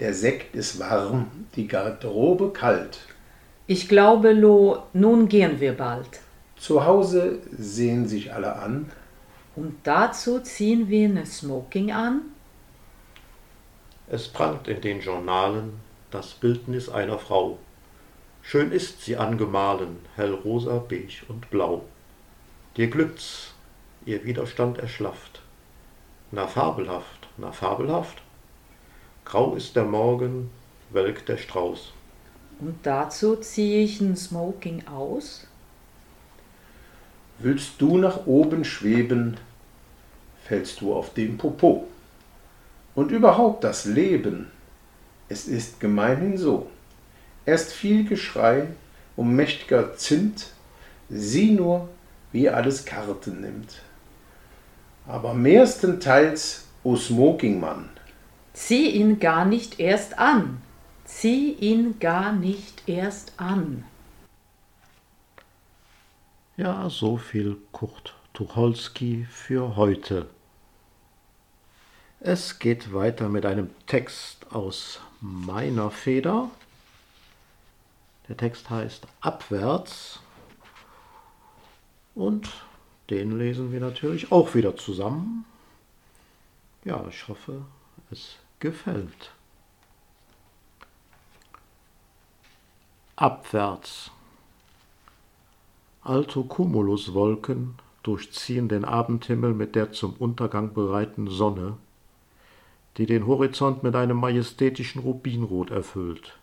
Der 0.00 0.14
Sekt 0.14 0.54
ist 0.54 0.78
warm, 0.78 1.46
die 1.54 1.68
Garderobe 1.68 2.52
kalt. 2.52 3.00
Ich 3.68 3.88
glaube, 3.88 4.32
Lo, 4.32 4.84
nun 4.92 5.28
gehen 5.28 5.58
wir 5.58 5.72
bald. 5.72 6.20
Zu 6.56 6.84
Hause 6.84 7.40
sehen 7.50 8.06
sich 8.06 8.32
alle 8.32 8.54
an. 8.56 8.92
Und 9.56 9.78
dazu 9.82 10.38
ziehen 10.40 10.88
wir 10.88 11.08
eine 11.08 11.26
Smoking 11.26 11.90
an? 11.90 12.22
Es 14.08 14.28
prangt 14.28 14.68
in 14.68 14.80
den 14.80 15.00
Journalen 15.00 15.80
das 16.12 16.34
Bildnis 16.34 16.88
einer 16.88 17.18
Frau. 17.18 17.58
Schön 18.40 18.70
ist 18.70 19.02
sie 19.02 19.16
angemahlen, 19.16 19.96
hellrosa, 20.14 20.78
beige 20.78 21.24
und 21.26 21.50
blau. 21.50 21.82
Dir 22.76 22.88
glückt's, 22.88 23.52
ihr 24.04 24.24
Widerstand 24.24 24.78
erschlafft. 24.78 25.42
Na 26.30 26.46
fabelhaft, 26.46 27.26
na 27.36 27.50
fabelhaft. 27.50 28.22
Grau 29.24 29.56
ist 29.56 29.74
der 29.74 29.84
Morgen, 29.84 30.50
welk 30.90 31.26
der 31.26 31.36
Strauß. 31.36 31.92
Und 32.58 32.78
dazu 32.82 33.36
ziehe 33.36 33.82
ich 33.82 34.00
ein 34.00 34.16
Smoking 34.16 34.86
aus? 34.86 35.46
Willst 37.38 37.72
du 37.78 37.98
nach 37.98 38.26
oben 38.26 38.64
schweben, 38.64 39.36
fällst 40.44 40.80
du 40.80 40.94
auf 40.94 41.12
den 41.12 41.36
Popo. 41.36 41.86
Und 42.94 43.10
überhaupt 43.10 43.62
das 43.62 43.84
Leben, 43.84 44.50
es 45.28 45.46
ist 45.46 45.80
gemeinhin 45.80 46.38
so. 46.38 46.70
Erst 47.44 47.72
viel 47.72 48.08
Geschrei 48.08 48.68
um 49.16 49.34
mächtiger 49.34 49.96
Zimt, 49.96 50.52
sieh 51.10 51.50
nur, 51.50 51.88
wie 52.32 52.48
alles 52.48 52.84
Karten 52.84 53.40
nimmt 53.40 53.82
aber 55.08 55.34
mehrstenteils 55.34 56.64
o 56.82 56.96
Smokingmann. 56.96 57.88
Zieh 58.52 58.90
ihn 58.90 59.20
gar 59.20 59.44
nicht 59.44 59.78
erst 59.78 60.18
an. 60.18 60.62
Zieh 61.06 61.52
ihn 61.52 62.00
gar 62.00 62.32
nicht 62.32 62.88
erst 62.88 63.34
an. 63.36 63.84
Ja, 66.56 66.90
so 66.90 67.16
viel 67.16 67.58
Kurt 67.70 68.16
Tucholsky 68.34 69.24
für 69.30 69.76
heute. 69.76 70.28
Es 72.18 72.58
geht 72.58 72.92
weiter 72.92 73.28
mit 73.28 73.46
einem 73.46 73.70
Text 73.86 74.52
aus 74.52 75.00
meiner 75.20 75.92
Feder. 75.92 76.50
Der 78.28 78.36
Text 78.36 78.68
heißt 78.68 79.06
Abwärts 79.20 80.18
und 82.16 82.48
den 83.10 83.38
lesen 83.38 83.70
wir 83.70 83.78
natürlich 83.78 84.32
auch 84.32 84.56
wieder 84.56 84.76
zusammen. 84.76 85.44
Ja, 86.84 87.06
ich 87.08 87.28
hoffe, 87.28 87.64
es 88.10 88.38
gefällt. 88.58 89.35
Abwärts. 93.18 94.10
Altocumuluswolken 96.02 97.76
durchziehen 98.02 98.68
den 98.68 98.84
Abendhimmel 98.84 99.54
mit 99.54 99.74
der 99.74 99.90
zum 99.92 100.12
Untergang 100.18 100.74
bereiten 100.74 101.26
Sonne, 101.30 101.78
die 102.98 103.06
den 103.06 103.26
Horizont 103.26 103.82
mit 103.82 103.96
einem 103.96 104.18
majestätischen 104.18 105.00
Rubinrot 105.00 105.70
erfüllt. 105.70 106.38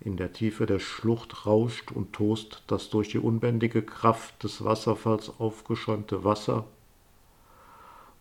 In 0.00 0.16
der 0.16 0.32
Tiefe 0.32 0.64
der 0.64 0.78
Schlucht 0.78 1.44
rauscht 1.44 1.92
und 1.92 2.14
tost 2.14 2.62
das 2.66 2.88
durch 2.88 3.10
die 3.10 3.18
unbändige 3.18 3.82
Kraft 3.82 4.44
des 4.44 4.64
Wasserfalls 4.64 5.30
aufgeschäumte 5.38 6.24
Wasser 6.24 6.64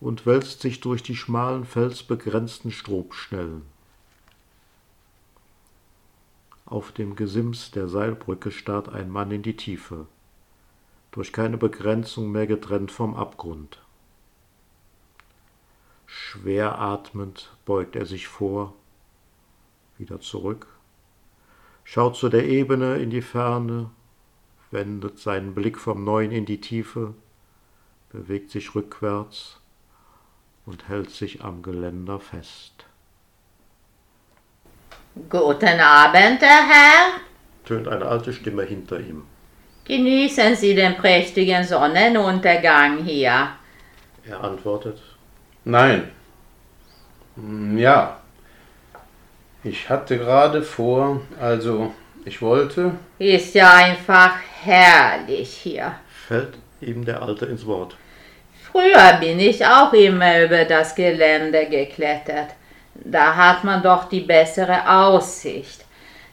und 0.02 0.26
wälzt 0.26 0.60
sich 0.60 0.82
durch 0.82 1.04
die 1.04 1.16
schmalen 1.16 1.64
felsbegrenzten 1.64 2.72
Strobschnellen. 2.72 3.73
Auf 6.74 6.92
dem 6.92 7.16
Gesims 7.16 7.70
der 7.70 7.88
Seilbrücke 7.88 8.50
starrt 8.50 8.90
ein 8.90 9.12
Mann 9.12 9.30
in 9.30 9.44
die 9.44 9.56
Tiefe, 9.56 10.08
durch 11.12 11.32
keine 11.32 11.60
Begrenzung 11.60 12.32
mehr 12.32 12.48
getrennt 12.48 12.92
vom 12.92 13.14
Abgrund. 13.14 13.80
Schwer 16.08 16.80
atmend 16.80 17.56
beugt 17.66 17.96
er 17.96 18.08
sich 18.08 18.28
vor, 18.28 18.74
wieder 20.00 20.20
zurück 20.20 20.66
schaut 21.84 22.16
zu 22.16 22.28
der 22.28 22.48
Ebene 22.48 22.96
in 22.96 23.12
die 23.12 23.22
Ferne, 23.22 23.92
wendet 24.72 25.20
seinen 25.20 25.54
Blick 25.54 25.78
vom 25.78 26.04
Neuen 26.04 26.32
in 26.32 26.48
die 26.48 26.60
Tiefe, 26.60 27.14
bewegt 28.10 28.50
sich 28.50 28.74
rückwärts 28.74 29.60
und 30.66 30.88
hält 30.88 31.12
sich 31.12 31.44
am 31.44 31.62
Geländer 31.62 32.20
fest. 32.20 32.88
Guten 35.30 35.80
Abend, 35.80 36.42
der 36.42 36.50
Herr. 36.50 37.20
tönt 37.66 37.88
eine 37.88 38.06
alte 38.06 38.34
Stimme 38.34 38.64
hinter 38.64 39.00
ihm. 39.00 39.24
Genießen 39.86 40.56
Sie 40.56 40.74
den 40.76 40.96
prächtigen 40.98 41.64
Sonnenuntergang 41.64 43.04
hier. 43.04 43.50
Er 44.26 44.42
antwortet, 44.44 45.02
Nein. 45.66 46.10
Hm, 47.36 47.78
Ja. 47.78 48.18
Ich 49.66 49.90
hatte 49.90 50.18
gerade 50.18 50.62
vor, 50.62 51.22
also 51.40 51.94
ich 52.26 52.42
wollte. 52.42 52.92
Ist 53.18 53.56
ja 53.56 53.74
einfach 53.76 54.34
herrlich 54.64 55.50
hier. 55.54 55.96
fällt 56.28 56.56
ihm 56.82 57.06
der 57.06 57.22
Alte 57.22 57.46
ins 57.46 57.66
Wort. 57.66 57.96
Früher 58.72 59.14
bin 59.22 59.40
ich 59.40 59.66
auch 59.66 59.94
immer 59.94 60.42
über 60.44 60.66
das 60.66 60.96
Gelände 60.96 61.66
geklettert. 61.70 62.50
Da 62.96 63.36
hat 63.36 63.64
man 63.64 63.82
doch 63.82 64.10
die 64.10 64.22
bessere 64.22 64.88
Aussicht. 64.88 65.84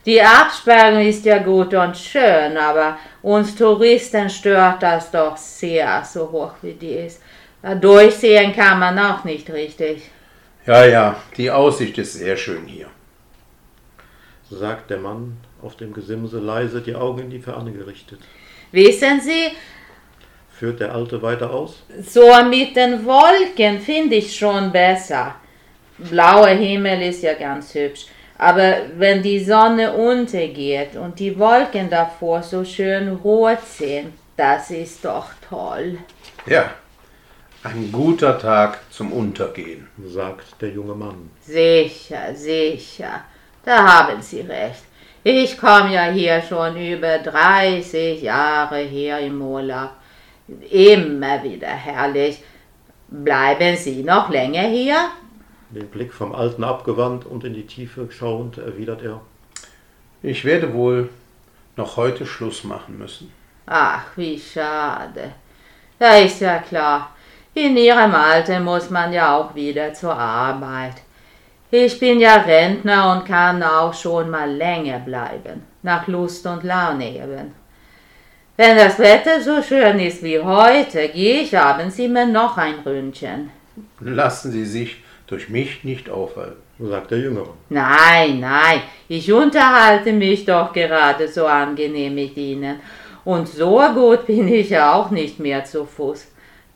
Die 0.07 0.21
Absperrung 0.21 1.00
ist 1.07 1.25
ja 1.25 1.38
gut 1.38 1.75
und 1.75 1.97
schön, 1.97 2.57
aber 2.57 2.99
uns 3.23 3.55
Touristen 3.55 4.31
stört 4.31 4.83
das 4.83 5.11
doch 5.11 5.37
sehr, 5.37 6.02
so 6.05 6.31
hoch 6.31 6.55
wie 6.62 6.73
die 6.73 6.93
ist. 6.93 7.21
Da 7.62 7.75
durchsehen 7.75 8.55
kann 8.55 8.79
man 8.79 8.99
auch 8.99 9.25
nicht 9.25 9.50
richtig. 9.50 10.11
Ja, 10.67 10.87
ja, 10.87 11.17
die 11.37 11.50
Aussicht 11.50 11.99
ist 11.99 12.14
sehr 12.14 12.37
schön 12.37 12.67
hier. 12.67 12.87
sagt 14.49 14.90
der 14.90 14.99
Mann 14.99 15.37
auf 15.62 15.76
dem 15.76 15.93
Gesimse 15.93 16.38
leise, 16.38 16.81
die 16.81 16.95
Augen 16.95 17.21
in 17.21 17.31
die 17.31 17.38
Ferne 17.38 17.71
gerichtet. 17.71 18.21
Wissen 18.73 19.21
Sie, 19.21 19.52
führt 20.50 20.81
der 20.81 20.95
Alte 20.95 21.21
weiter 21.23 21.50
aus. 21.50 21.83
So 22.02 22.26
mit 22.45 22.75
den 22.75 23.05
Wolken 23.05 23.81
finde 23.81 24.17
ich 24.17 24.37
schon 24.37 24.73
besser. 24.73 25.35
Blauer 26.09 26.49
Himmel 26.49 27.02
ist 27.02 27.23
ja 27.23 27.35
ganz 27.35 27.75
hübsch. 27.75 28.07
Aber 28.38 28.76
wenn 28.97 29.23
die 29.23 29.38
Sonne 29.38 29.92
untergeht 29.92 30.97
und 30.97 31.19
die 31.19 31.38
Wolken 31.38 31.90
davor 31.90 32.42
so 32.42 32.64
schön 32.64 33.16
rot 33.16 33.59
sind, 33.66 34.14
das 34.37 34.71
ist 34.71 35.04
doch 35.04 35.26
toll. 35.47 35.99
Ja, 36.47 36.71
ein 37.62 37.92
guter 37.92 38.38
Tag 38.38 38.78
zum 38.90 39.12
Untergehen. 39.12 39.88
sagt 40.07 40.62
der 40.62 40.71
junge 40.71 40.95
Mann. 40.95 41.30
Sicher, 41.42 42.35
sicher. 42.35 43.25
Da 43.62 43.87
haben 43.87 44.23
Sie 44.23 44.40
recht. 44.40 44.85
Ich 45.23 45.59
komme 45.59 45.92
ja 45.92 46.04
hier 46.04 46.40
schon 46.40 46.78
über 46.78 47.19
30 47.19 48.23
Jahre 48.23 48.78
her 48.78 49.19
im 49.21 49.42
Urlaub. 49.42 49.90
Immer 50.71 51.42
wieder 51.42 51.69
herrlich. 51.69 52.42
Bleiben 53.09 53.76
Sie 53.76 54.02
noch 54.02 54.30
länger 54.30 54.62
hier? 54.62 55.11
Den 55.70 55.86
Blick 55.86 56.12
vom 56.12 56.34
Alten 56.34 56.64
abgewandt 56.64 57.26
und 57.26 57.44
in 57.44 57.54
die 57.54 57.66
Tiefe 57.66 58.08
schauend, 58.10 58.58
erwidert 58.58 59.02
er. 59.02 59.20
Ich 60.22 60.44
werde 60.44 60.74
wohl 60.74 61.08
noch 61.76 61.96
heute 61.96 62.26
Schluss 62.26 62.64
machen 62.64 62.98
müssen. 62.98 63.32
Ach, 63.66 64.04
wie 64.16 64.38
schade. 64.38 65.32
Da 65.98 66.16
ist 66.16 66.40
ja 66.40 66.58
klar. 66.58 67.14
In 67.54 67.76
Ihrem 67.76 68.14
Alter 68.14 68.58
muss 68.60 68.90
man 68.90 69.12
ja 69.12 69.36
auch 69.36 69.54
wieder 69.54 69.94
zur 69.94 70.14
Arbeit. 70.14 70.94
Ich 71.70 72.00
bin 72.00 72.18
ja 72.18 72.34
Rentner 72.34 73.12
und 73.12 73.24
kann 73.24 73.62
auch 73.62 73.94
schon 73.94 74.28
mal 74.28 74.50
länger 74.50 74.98
bleiben, 74.98 75.62
nach 75.82 76.08
Lust 76.08 76.44
und 76.46 76.64
Laune 76.64 77.14
eben. 77.14 77.54
Wenn 78.56 78.76
das 78.76 78.98
Wetter 78.98 79.40
so 79.40 79.62
schön 79.62 80.00
ist 80.00 80.22
wie 80.22 80.40
heute, 80.40 81.08
gehe 81.08 81.42
ich 81.42 81.56
abends 81.56 81.98
immer 82.00 82.26
noch 82.26 82.58
ein 82.58 82.80
Ründchen. 82.84 83.50
Lassen 84.00 84.50
Sie 84.50 84.64
sich 84.64 84.96
durch 85.30 85.49
mich 85.49 85.84
nicht 85.84 86.10
aufhalten. 86.10 86.60
sagt 86.78 87.12
der 87.12 87.18
Jüngere. 87.18 87.54
Nein, 87.68 88.40
nein, 88.40 88.82
ich 89.08 89.32
unterhalte 89.32 90.12
mich 90.12 90.44
doch 90.44 90.72
gerade 90.72 91.28
so 91.28 91.46
angenehm 91.46 92.14
mit 92.14 92.37
Ihnen. 92.37 92.80
Und 93.25 93.49
so 93.49 93.80
gut 93.94 94.26
bin 94.26 94.49
ich 94.49 94.70
ja 94.70 94.92
auch 94.94 95.10
nicht 95.10 95.38
mehr 95.38 95.64
zu 95.64 95.84
Fuß. 95.84 96.26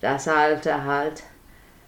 Das 0.00 0.28
Alter 0.28 0.84
halt. 0.84 1.22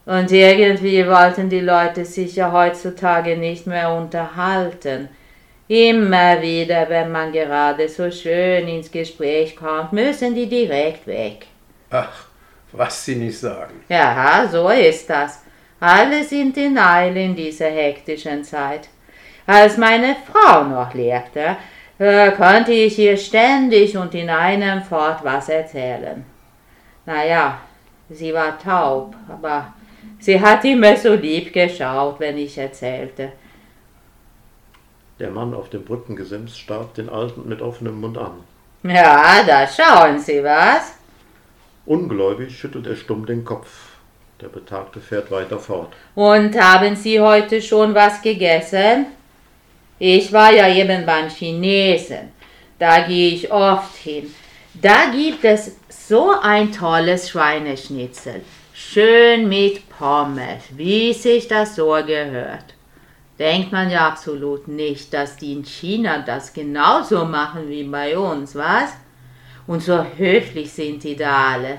Und 0.06 0.30
irgendwie 0.32 1.06
wollten 1.06 1.49
die 1.49 1.61
Leute 1.61 2.04
sich 2.04 2.37
ja 2.37 2.50
heutzutage 2.52 3.37
nicht 3.37 3.66
mehr 3.66 3.92
unterhalten. 3.92 5.08
Immer 5.68 6.40
wieder, 6.40 6.88
wenn 6.88 7.11
man 7.11 7.32
gerade 7.32 7.88
so 7.88 8.11
schön 8.11 8.68
ins 8.68 8.90
Gespräch 8.90 9.56
kommt, 9.56 9.92
müssen 9.92 10.35
die 10.35 10.49
direkt 10.49 11.06
weg. 11.08 11.46
Ach, 11.90 12.26
was 12.73 13.04
Sie 13.04 13.16
nicht 13.16 13.38
sagen. 13.38 13.82
Ja, 13.88 14.49
so 14.50 14.68
ist 14.68 15.11
das. 15.11 15.46
Alle 15.80 16.25
sind 16.25 16.56
in 16.56 16.78
Eile 16.78 17.23
in 17.23 17.37
dieser 17.37 17.68
hektischen 17.68 18.45
Zeit. 18.45 18.88
Als 19.47 19.76
meine 19.76 20.16
Frau 20.26 20.64
noch 20.64 20.95
lebte, 20.95 21.56
äh, 21.99 22.33
konnte 22.33 22.73
ich 22.73 22.99
ihr 22.99 23.16
ständig 23.16 23.97
und 23.97 24.14
in 24.14 24.30
einem 24.30 24.83
fort 24.83 25.21
was 25.23 25.49
erzählen. 25.49 26.25
Naja, 27.04 27.61
sie 28.11 28.33
war 28.35 28.59
taub, 28.59 29.14
aber 29.28 29.73
sie 30.18 30.40
hat 30.40 30.64
immer 30.64 30.97
so 30.97 31.14
lieb 31.14 31.52
geschaut, 31.52 32.18
wenn 32.21 32.38
ich 32.38 32.59
erzählte. 32.59 33.33
Der 35.18 35.30
Mann 35.30 35.54
auf 35.54 35.71
dem 35.71 35.85
Brückengesims 35.85 36.59
starrt 36.59 36.99
den 36.99 37.09
Alten 37.09 37.49
mit 37.49 37.62
offenem 37.62 38.00
Mund 38.00 38.18
an. 38.18 38.33
Ja, 38.83 39.42
da 39.47 39.66
schauen 39.66 40.18
Sie 40.18 40.42
was. 40.45 40.95
Ungläubig 41.87 42.59
schüttelt 42.59 42.87
er 42.87 42.97
stumm 42.97 43.25
den 43.25 43.45
Kopf. 43.45 43.86
Der 44.40 44.49
Betagte 44.49 45.00
fährt 45.00 45.31
weiter 45.31 45.59
fort. 45.59 45.95
Und 46.14 46.60
haben 46.60 46.95
Sie 46.95 47.19
heute 47.19 47.63
schon 47.63 47.95
was 47.95 48.21
gegessen? 48.21 49.06
Ich 49.99 50.30
war 50.30 50.52
ja 50.52 50.69
eben 50.69 51.06
beim 51.06 51.30
Chinesen. 51.30 52.32
Da 52.78 53.06
gehe 53.06 53.32
ich 53.32 53.50
oft 53.50 53.97
hin. 53.97 54.34
Da 54.75 55.06
gibt 55.10 55.43
es 55.43 55.76
so 55.89 56.32
ein 56.43 56.71
tolles 56.71 57.30
Schweineschnitzel. 57.30 58.43
Schön 58.75 59.49
mit 59.49 59.89
Pommes, 59.89 60.65
wie 60.73 61.15
sich 61.15 61.49
das 61.49 61.76
so 61.76 61.93
gehört. 62.06 62.75
Denkt 63.39 63.73
man 63.73 63.91
ja 63.91 64.06
absolut 64.06 64.69
nicht, 64.69 65.15
dass 65.15 65.37
die 65.37 65.54
in 65.54 65.65
China 65.65 66.19
das 66.19 66.52
genauso 66.52 67.25
machen 67.25 67.71
wie 67.71 67.84
bei 67.84 68.19
uns, 68.19 68.54
was? 68.54 68.91
Und 69.67 69.82
so 69.82 70.04
höflich 70.04 70.71
sind 70.71 71.02
die 71.04 71.17
da 71.17 71.54
alle. 71.54 71.78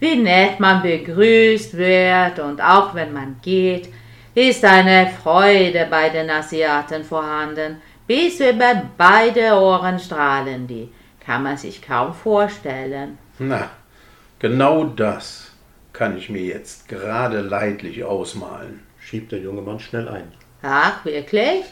Wie 0.00 0.16
nett 0.16 0.58
man 0.58 0.82
begrüßt 0.82 1.76
wird 1.76 2.38
und 2.38 2.60
auch 2.60 2.94
wenn 2.94 3.12
man 3.12 3.36
geht, 3.42 3.90
ist 4.34 4.64
eine 4.64 5.10
Freude 5.22 5.86
bei 5.90 6.08
den 6.08 6.30
Asiaten 6.30 7.04
vorhanden. 7.04 7.82
Bis 8.06 8.40
über 8.40 8.82
beide 8.96 9.52
Ohren 9.60 9.98
strahlen 9.98 10.66
die. 10.66 10.90
Kann 11.24 11.42
man 11.42 11.56
sich 11.56 11.82
kaum 11.82 12.14
vorstellen. 12.14 13.18
Na, 13.38 13.68
genau 14.38 14.84
das 14.84 15.52
kann 15.92 16.16
ich 16.16 16.30
mir 16.30 16.42
jetzt 16.42 16.88
gerade 16.88 17.42
leidlich 17.42 18.02
ausmalen. 18.02 18.80
Schiebt 18.98 19.32
der 19.32 19.40
junge 19.40 19.60
Mann 19.60 19.80
schnell 19.80 20.08
ein. 20.08 20.32
Ach, 20.62 21.04
wirklich? 21.04 21.64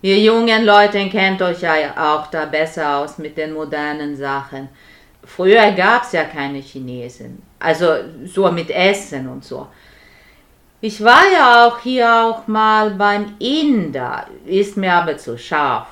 Ihr 0.00 0.18
jungen 0.18 0.64
Leute 0.64 1.08
kennt 1.10 1.40
euch 1.42 1.62
ja 1.62 1.94
auch 1.96 2.26
da 2.26 2.46
besser 2.46 2.98
aus 2.98 3.18
mit 3.18 3.36
den 3.36 3.52
modernen 3.52 4.16
Sachen. 4.16 4.68
Früher 5.24 5.72
gab's 5.72 6.12
ja 6.12 6.24
keine 6.24 6.58
Chinesen. 6.58 7.42
Also 7.58 7.86
so 8.26 8.50
mit 8.50 8.70
Essen 8.70 9.28
und 9.28 9.44
so. 9.44 9.68
Ich 10.80 11.02
war 11.02 11.22
ja 11.32 11.66
auch 11.66 11.78
hier 11.78 12.12
auch 12.12 12.48
mal 12.48 12.90
beim 12.90 13.36
Inder, 13.38 14.26
ist 14.44 14.76
mir 14.76 14.92
aber 14.92 15.16
zu 15.16 15.38
scharf. 15.38 15.86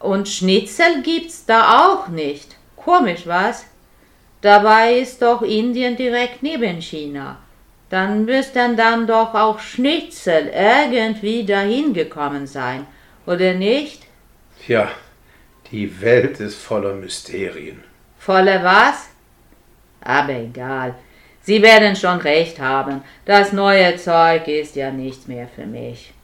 Und 0.00 0.28
Schnitzel 0.28 1.02
gibt's 1.02 1.46
da 1.46 1.86
auch 1.86 2.08
nicht. 2.08 2.56
Komisch, 2.74 3.26
was? 3.26 3.64
Dabei 4.40 4.98
ist 4.98 5.22
doch 5.22 5.40
Indien 5.42 5.96
direkt 5.96 6.42
neben 6.42 6.82
China. 6.82 7.38
Dann 7.90 8.24
müssten 8.24 8.76
dann 8.76 9.06
doch 9.06 9.34
auch 9.34 9.60
Schnitzel 9.60 10.50
irgendwie 10.52 11.46
dahin 11.46 11.94
gekommen 11.94 12.46
sein, 12.46 12.86
oder 13.26 13.54
nicht? 13.54 14.02
Tja, 14.66 14.90
die 15.70 16.00
Welt 16.00 16.40
ist 16.40 16.56
voller 16.56 16.94
Mysterien. 16.94 17.84
Voller 18.24 18.64
was? 18.64 19.10
Aber 20.00 20.32
egal. 20.32 20.94
Sie 21.42 21.60
werden 21.60 21.94
schon 21.94 22.18
recht 22.20 22.58
haben. 22.58 23.02
Das 23.26 23.52
neue 23.52 23.96
Zeug 23.96 24.48
ist 24.48 24.76
ja 24.76 24.90
nichts 24.90 25.28
mehr 25.28 25.46
für 25.46 25.66
mich. 25.66 26.14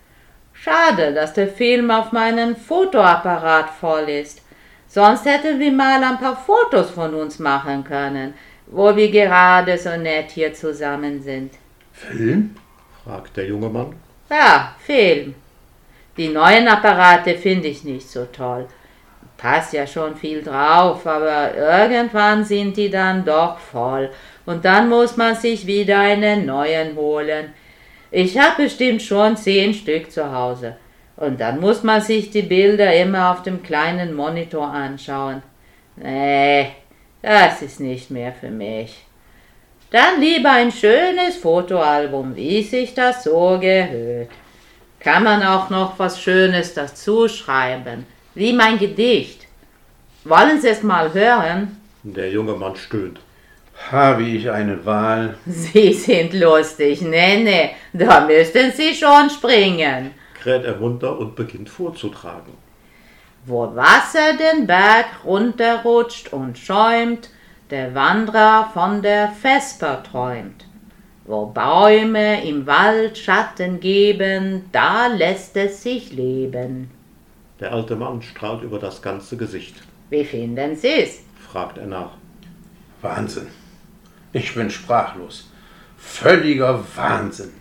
Schade, 0.54 1.12
dass 1.12 1.34
der 1.34 1.48
Film 1.48 1.90
auf 1.90 2.10
meinen 2.12 2.56
Fotoapparat 2.56 3.68
voll 3.68 4.08
ist. 4.08 4.40
Sonst 4.88 5.26
hätten 5.26 5.60
wir 5.60 5.72
mal 5.72 6.02
ein 6.02 6.18
paar 6.18 6.36
Fotos 6.36 6.90
von 6.90 7.14
uns 7.14 7.38
machen 7.38 7.84
können, 7.84 8.32
wo 8.66 8.96
wir 8.96 9.10
gerade 9.10 9.76
so 9.76 9.94
nett 9.96 10.30
hier 10.30 10.54
zusammen 10.54 11.22
sind. 11.22 11.52
Film? 11.92 12.56
fragt 13.04 13.36
der 13.36 13.46
junge 13.46 13.68
Mann. 13.68 13.94
Ja, 14.30 14.74
Film. 14.78 15.34
Die 16.16 16.28
neuen 16.28 16.66
Apparate 16.66 17.36
finde 17.36 17.68
ich 17.68 17.84
nicht 17.84 18.08
so 18.08 18.24
toll. 18.24 18.66
Passt 19.40 19.72
ja 19.72 19.86
schon 19.86 20.16
viel 20.16 20.42
drauf, 20.42 21.06
aber 21.06 21.54
irgendwann 21.54 22.44
sind 22.44 22.76
die 22.76 22.90
dann 22.90 23.24
doch 23.24 23.58
voll 23.58 24.10
und 24.44 24.64
dann 24.66 24.90
muss 24.90 25.16
man 25.16 25.34
sich 25.34 25.66
wieder 25.66 26.00
einen 26.00 26.44
neuen 26.44 26.94
holen. 26.94 27.54
Ich 28.10 28.36
habe 28.36 28.64
bestimmt 28.64 29.00
schon 29.00 29.36
zehn 29.36 29.72
Stück 29.72 30.10
zu 30.10 30.30
Hause. 30.30 30.76
Und 31.16 31.40
dann 31.40 31.60
muss 31.60 31.82
man 31.82 32.00
sich 32.00 32.30
die 32.30 32.42
Bilder 32.42 32.94
immer 32.94 33.30
auf 33.30 33.42
dem 33.42 33.62
kleinen 33.62 34.14
Monitor 34.14 34.66
anschauen. 34.66 35.42
Nee, 35.96 36.70
das 37.22 37.62
ist 37.62 37.78
nicht 37.78 38.10
mehr 38.10 38.32
für 38.32 38.50
mich. 38.50 39.04
Dann 39.90 40.20
lieber 40.20 40.50
ein 40.50 40.72
schönes 40.72 41.36
Fotoalbum, 41.36 42.36
wie 42.36 42.62
sich 42.62 42.94
das 42.94 43.24
so 43.24 43.58
gehört. 43.60 44.30
Kann 44.98 45.24
man 45.24 45.42
auch 45.42 45.70
noch 45.70 45.98
was 45.98 46.20
Schönes 46.20 46.74
dazu 46.74 47.28
schreiben, 47.28 48.06
wie 48.34 48.52
mein 48.52 48.78
Gedicht. 48.78 49.46
Wollen 50.24 50.60
Sie 50.60 50.68
es 50.68 50.82
mal 50.82 51.12
hören? 51.12 51.76
Der 52.02 52.30
junge 52.30 52.54
Mann 52.54 52.76
stöhnt. 52.76 53.20
Habe 53.90 54.22
ich 54.22 54.50
eine 54.50 54.84
Wahl? 54.84 55.36
Sie 55.46 55.92
sind 55.92 56.34
lustig, 56.34 57.00
Nenne, 57.00 57.70
da 57.92 58.26
müssten 58.26 58.72
Sie 58.72 58.94
schon 58.94 59.30
springen. 59.30 60.10
kräht 60.42 60.64
er 60.64 60.76
munter 60.76 61.18
und 61.18 61.34
beginnt 61.36 61.68
vorzutragen. 61.68 62.52
Wo 63.46 63.74
Wasser 63.74 64.34
den 64.38 64.66
Berg 64.66 65.06
runterrutscht 65.24 66.32
und 66.32 66.58
schäumt, 66.58 67.30
der 67.70 67.94
Wanderer 67.94 68.70
von 68.74 69.00
der 69.02 69.32
Vesper 69.32 70.02
träumt. 70.02 70.66
Wo 71.24 71.46
Bäume 71.46 72.46
im 72.46 72.66
Wald 72.66 73.16
Schatten 73.16 73.80
geben, 73.80 74.64
da 74.72 75.06
lässt 75.06 75.56
es 75.56 75.82
sich 75.82 76.12
leben. 76.12 76.90
Der 77.60 77.72
alte 77.72 77.94
Mann 77.94 78.22
strahlt 78.22 78.62
über 78.62 78.78
das 78.78 79.02
ganze 79.02 79.36
Gesicht. 79.36 79.76
Wie 80.08 80.24
finden 80.24 80.74
Sie's? 80.74 81.22
Fragt 81.36 81.78
er 81.78 81.86
nach. 81.86 82.12
Wahnsinn. 83.02 83.48
Ich 84.32 84.54
bin 84.54 84.70
sprachlos. 84.70 85.50
Völliger 85.96 86.82
Wahnsinn. 86.96 87.52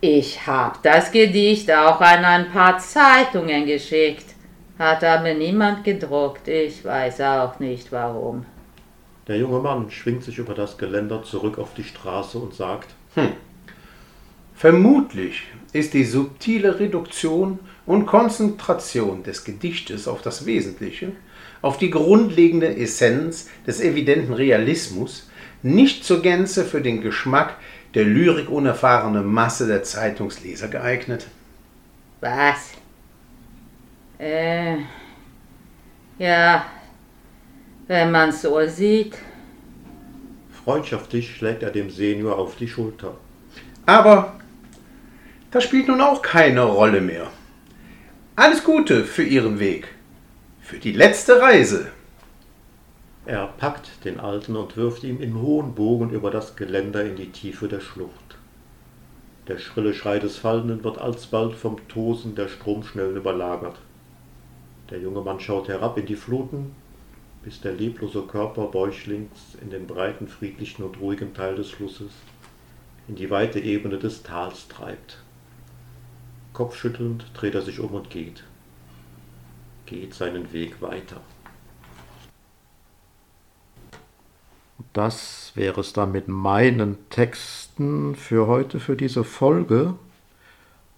Ich 0.00 0.46
hab 0.46 0.82
das 0.82 1.12
Gedicht 1.12 1.70
auch 1.70 2.00
an 2.00 2.24
ein 2.24 2.50
paar 2.50 2.78
Zeitungen 2.78 3.66
geschickt. 3.66 4.34
Hat 4.78 5.02
aber 5.04 5.32
niemand 5.32 5.84
gedruckt. 5.84 6.48
Ich 6.48 6.84
weiß 6.84 7.20
auch 7.22 7.58
nicht 7.60 7.90
warum. 7.92 8.44
Der 9.28 9.38
junge 9.38 9.60
Mann 9.60 9.90
schwingt 9.90 10.22
sich 10.22 10.38
über 10.38 10.54
das 10.54 10.76
Geländer 10.76 11.22
zurück 11.22 11.58
auf 11.58 11.74
die 11.74 11.84
Straße 11.84 12.38
und 12.38 12.54
sagt, 12.54 12.94
hm, 13.14 13.32
Vermutlich 14.56 15.42
ist 15.74 15.92
die 15.92 16.04
subtile 16.04 16.80
Reduktion 16.80 17.58
und 17.84 18.06
Konzentration 18.06 19.22
des 19.22 19.44
Gedichtes 19.44 20.08
auf 20.08 20.22
das 20.22 20.46
Wesentliche, 20.46 21.12
auf 21.60 21.76
die 21.76 21.90
grundlegende 21.90 22.74
Essenz 22.74 23.50
des 23.66 23.82
evidenten 23.82 24.32
Realismus 24.32 25.28
nicht 25.62 26.04
zur 26.04 26.22
Gänze 26.22 26.64
für 26.64 26.80
den 26.80 27.02
Geschmack 27.02 27.56
der 27.92 28.04
Lyrik 28.04 28.48
unerfahrenen 28.48 29.26
Masse 29.26 29.66
der 29.66 29.82
Zeitungsleser 29.82 30.68
geeignet. 30.68 31.26
Was? 32.22 32.72
Äh, 34.18 34.76
ja, 36.18 36.64
wenn 37.86 38.10
man 38.10 38.32
so 38.32 38.58
sieht. 38.66 39.18
Freundschaftlich 40.64 41.36
schlägt 41.36 41.62
er 41.62 41.70
dem 41.70 41.90
Senior 41.90 42.38
auf 42.38 42.56
die 42.56 42.68
Schulter. 42.68 43.18
Aber 43.84 44.32
das 45.56 45.64
spielt 45.64 45.88
nun 45.88 46.02
auch 46.02 46.20
keine 46.20 46.64
Rolle 46.64 47.00
mehr. 47.00 47.28
Alles 48.34 48.62
Gute 48.62 49.04
für 49.04 49.22
Ihren 49.22 49.58
Weg, 49.58 49.88
für 50.60 50.76
die 50.76 50.92
letzte 50.92 51.40
Reise. 51.40 51.86
Er 53.24 53.46
packt 53.46 54.04
den 54.04 54.20
Alten 54.20 54.54
und 54.54 54.76
wirft 54.76 55.02
ihn 55.02 55.18
im 55.18 55.40
hohen 55.40 55.74
Bogen 55.74 56.10
über 56.10 56.30
das 56.30 56.56
Geländer 56.56 57.06
in 57.06 57.16
die 57.16 57.32
Tiefe 57.32 57.68
der 57.68 57.80
Schlucht. 57.80 58.36
Der 59.48 59.56
schrille 59.56 59.94
Schrei 59.94 60.18
des 60.18 60.36
Fallenden 60.36 60.84
wird 60.84 60.98
alsbald 60.98 61.54
vom 61.54 61.88
Tosen 61.88 62.34
der 62.34 62.48
Stromschnellen 62.48 63.16
überlagert. 63.16 63.78
Der 64.90 64.98
junge 64.98 65.22
Mann 65.22 65.40
schaut 65.40 65.68
herab 65.68 65.96
in 65.96 66.04
die 66.04 66.16
Fluten, 66.16 66.76
bis 67.42 67.62
der 67.62 67.72
leblose 67.72 68.20
Körper 68.24 68.66
bäuchlings 68.66 69.56
in 69.62 69.70
den 69.70 69.86
breiten, 69.86 70.28
friedlichen 70.28 70.82
und 70.82 71.00
ruhigen 71.00 71.32
Teil 71.32 71.54
des 71.54 71.70
Flusses, 71.70 72.12
in 73.08 73.14
die 73.14 73.30
weite 73.30 73.58
Ebene 73.58 73.96
des 73.96 74.22
Tals 74.22 74.68
treibt. 74.68 75.20
Kopfschüttelnd 76.56 77.26
dreht 77.34 77.54
er 77.54 77.60
sich 77.60 77.80
um 77.80 77.92
und 77.92 78.08
geht. 78.08 78.42
Geht 79.84 80.14
seinen 80.14 80.54
Weg 80.54 80.80
weiter. 80.80 81.20
Das 84.94 85.52
wäre 85.54 85.82
es 85.82 85.92
dann 85.92 86.12
mit 86.12 86.28
meinen 86.28 86.96
Texten 87.10 88.14
für 88.16 88.46
heute, 88.46 88.80
für 88.80 88.96
diese 88.96 89.22
Folge. 89.22 89.96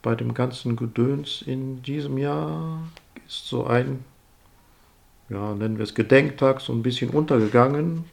Bei 0.00 0.14
dem 0.14 0.32
ganzen 0.32 0.76
Gedöns 0.76 1.42
in 1.42 1.82
diesem 1.82 2.18
Jahr 2.18 2.80
ist 3.26 3.48
so 3.48 3.66
ein, 3.66 4.04
ja, 5.28 5.56
nennen 5.56 5.78
wir 5.78 5.82
es 5.82 5.96
Gedenktag, 5.96 6.60
so 6.60 6.72
ein 6.72 6.84
bisschen 6.84 7.10
untergegangen. 7.10 8.04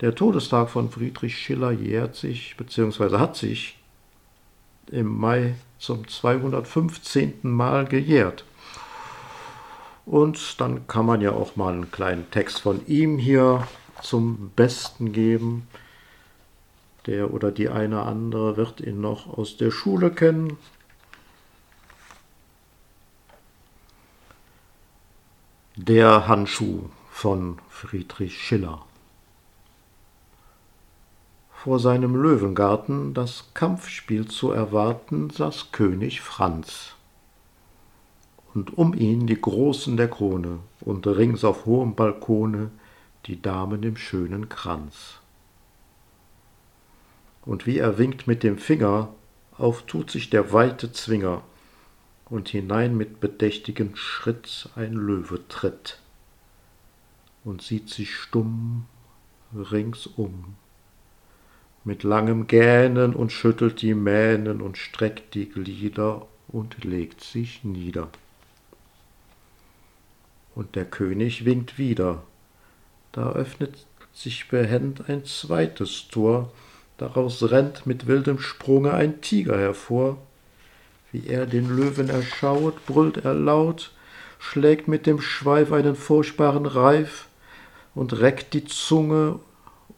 Der 0.00 0.14
Todestag 0.14 0.70
von 0.70 0.92
Friedrich 0.92 1.36
Schiller 1.36 1.72
jährt 1.72 2.14
sich, 2.14 2.56
beziehungsweise 2.56 3.18
hat 3.18 3.36
sich 3.36 3.80
im 4.92 5.08
Mai 5.08 5.56
zum 5.80 6.06
215. 6.06 7.40
Mal 7.42 7.86
gejährt. 7.86 8.44
Und 10.06 10.60
dann 10.60 10.86
kann 10.86 11.06
man 11.06 11.20
ja 11.20 11.32
auch 11.32 11.56
mal 11.56 11.72
einen 11.72 11.90
kleinen 11.90 12.30
Text 12.30 12.60
von 12.60 12.86
ihm 12.86 13.18
hier 13.18 13.66
zum 14.02 14.50
Besten 14.54 15.12
geben. 15.12 15.66
Der 17.06 17.32
oder 17.32 17.50
die 17.50 17.68
eine 17.68 18.02
andere 18.02 18.56
wird 18.56 18.80
ihn 18.80 19.00
noch 19.00 19.38
aus 19.38 19.56
der 19.56 19.70
Schule 19.70 20.10
kennen. 20.10 20.58
Der 25.76 26.28
Handschuh 26.28 26.90
von 27.10 27.58
Friedrich 27.70 28.38
Schiller. 28.42 28.84
Vor 31.62 31.78
seinem 31.78 32.16
Löwengarten 32.16 33.12
das 33.12 33.50
Kampfspiel 33.52 34.26
zu 34.26 34.50
erwarten, 34.50 35.28
saß 35.28 35.72
König 35.72 36.22
Franz. 36.22 36.94
Und 38.54 38.78
um 38.78 38.94
ihn 38.94 39.26
die 39.26 39.38
Großen 39.38 39.98
der 39.98 40.08
Krone 40.08 40.60
und 40.80 41.06
rings 41.06 41.44
auf 41.44 41.66
hohem 41.66 41.94
Balkone 41.94 42.70
die 43.26 43.42
Damen 43.42 43.82
im 43.82 43.98
schönen 43.98 44.48
Kranz. 44.48 45.18
Und 47.44 47.66
wie 47.66 47.76
er 47.76 47.98
winkt 47.98 48.26
mit 48.26 48.42
dem 48.42 48.56
Finger, 48.56 49.10
auf 49.58 49.82
tut 49.82 50.10
sich 50.10 50.30
der 50.30 50.54
weite 50.54 50.92
Zwinger, 50.92 51.42
und 52.30 52.48
hinein 52.48 52.96
mit 52.96 53.20
bedächtigem 53.20 53.96
Schritt 53.96 54.70
ein 54.76 54.94
Löwe 54.94 55.46
tritt 55.48 56.00
und 57.44 57.60
sieht 57.60 57.90
sich 57.90 58.14
stumm 58.14 58.86
ringsum, 59.52 60.56
mit 61.84 62.02
langem 62.02 62.46
Gähnen 62.46 63.14
und 63.14 63.32
schüttelt 63.32 63.82
die 63.82 63.94
Mähnen 63.94 64.60
und 64.60 64.76
streckt 64.76 65.34
die 65.34 65.48
Glieder 65.48 66.26
und 66.48 66.84
legt 66.84 67.22
sich 67.22 67.64
nieder. 67.64 68.08
Und 70.54 70.76
der 70.76 70.84
König 70.84 71.44
winkt 71.44 71.78
wieder, 71.78 72.22
da 73.12 73.32
öffnet 73.32 73.86
sich 74.12 74.48
behend 74.48 75.08
ein 75.08 75.24
zweites 75.24 76.08
Tor, 76.08 76.52
daraus 76.98 77.50
rennt 77.50 77.86
mit 77.86 78.06
wildem 78.06 78.38
Sprunge 78.38 78.92
ein 78.92 79.20
Tiger 79.20 79.58
hervor, 79.58 80.18
wie 81.12 81.26
er 81.26 81.46
den 81.46 81.74
Löwen 81.74 82.08
erschauet, 82.08 82.84
brüllt 82.86 83.24
er 83.24 83.34
laut, 83.34 83.92
schlägt 84.38 84.86
mit 84.88 85.06
dem 85.06 85.20
Schweif 85.20 85.72
einen 85.72 85.96
furchtbaren 85.96 86.66
Reif 86.66 87.26
und 87.94 88.20
reckt 88.20 88.54
die 88.54 88.64
Zunge, 88.64 89.40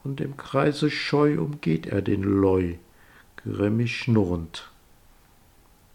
und 0.03 0.21
im 0.21 0.37
Kreise 0.37 0.89
scheu 0.89 1.39
umgeht 1.39 1.85
er 1.85 2.01
den 2.01 2.23
Leu, 2.23 2.75
grimmig 3.37 3.95
schnurrend. 3.97 4.69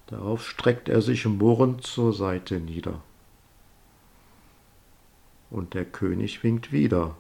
Darauf 0.07 0.47
streckt 0.49 0.88
er 0.88 1.03
sich 1.03 1.27
murrend 1.27 1.83
zur 1.83 2.12
Seite 2.12 2.61
nieder. 2.61 3.01
Und 5.51 5.75
der 5.75 5.85
König 5.85 6.42
winkt 6.42 6.73
wieder. 6.73 7.16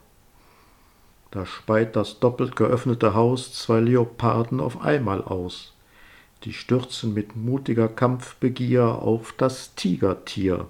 Da 1.30 1.44
speit 1.44 1.96
das 1.96 2.20
doppelt 2.20 2.56
geöffnete 2.56 3.14
Haus 3.14 3.52
zwei 3.52 3.80
Leoparden 3.80 4.60
auf 4.60 4.80
einmal 4.80 5.22
aus 5.22 5.74
die 6.44 6.52
stürzen 6.52 7.14
mit 7.14 7.36
mutiger 7.36 7.88
Kampfbegier 7.88 8.84
auf 8.84 9.34
das 9.36 9.74
Tigertier, 9.74 10.66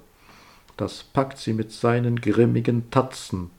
das 0.76 1.02
packt 1.02 1.38
sie 1.38 1.52
mit 1.52 1.72
seinen 1.72 2.20
grimmigen 2.20 2.90
Tatzen, 2.90 3.50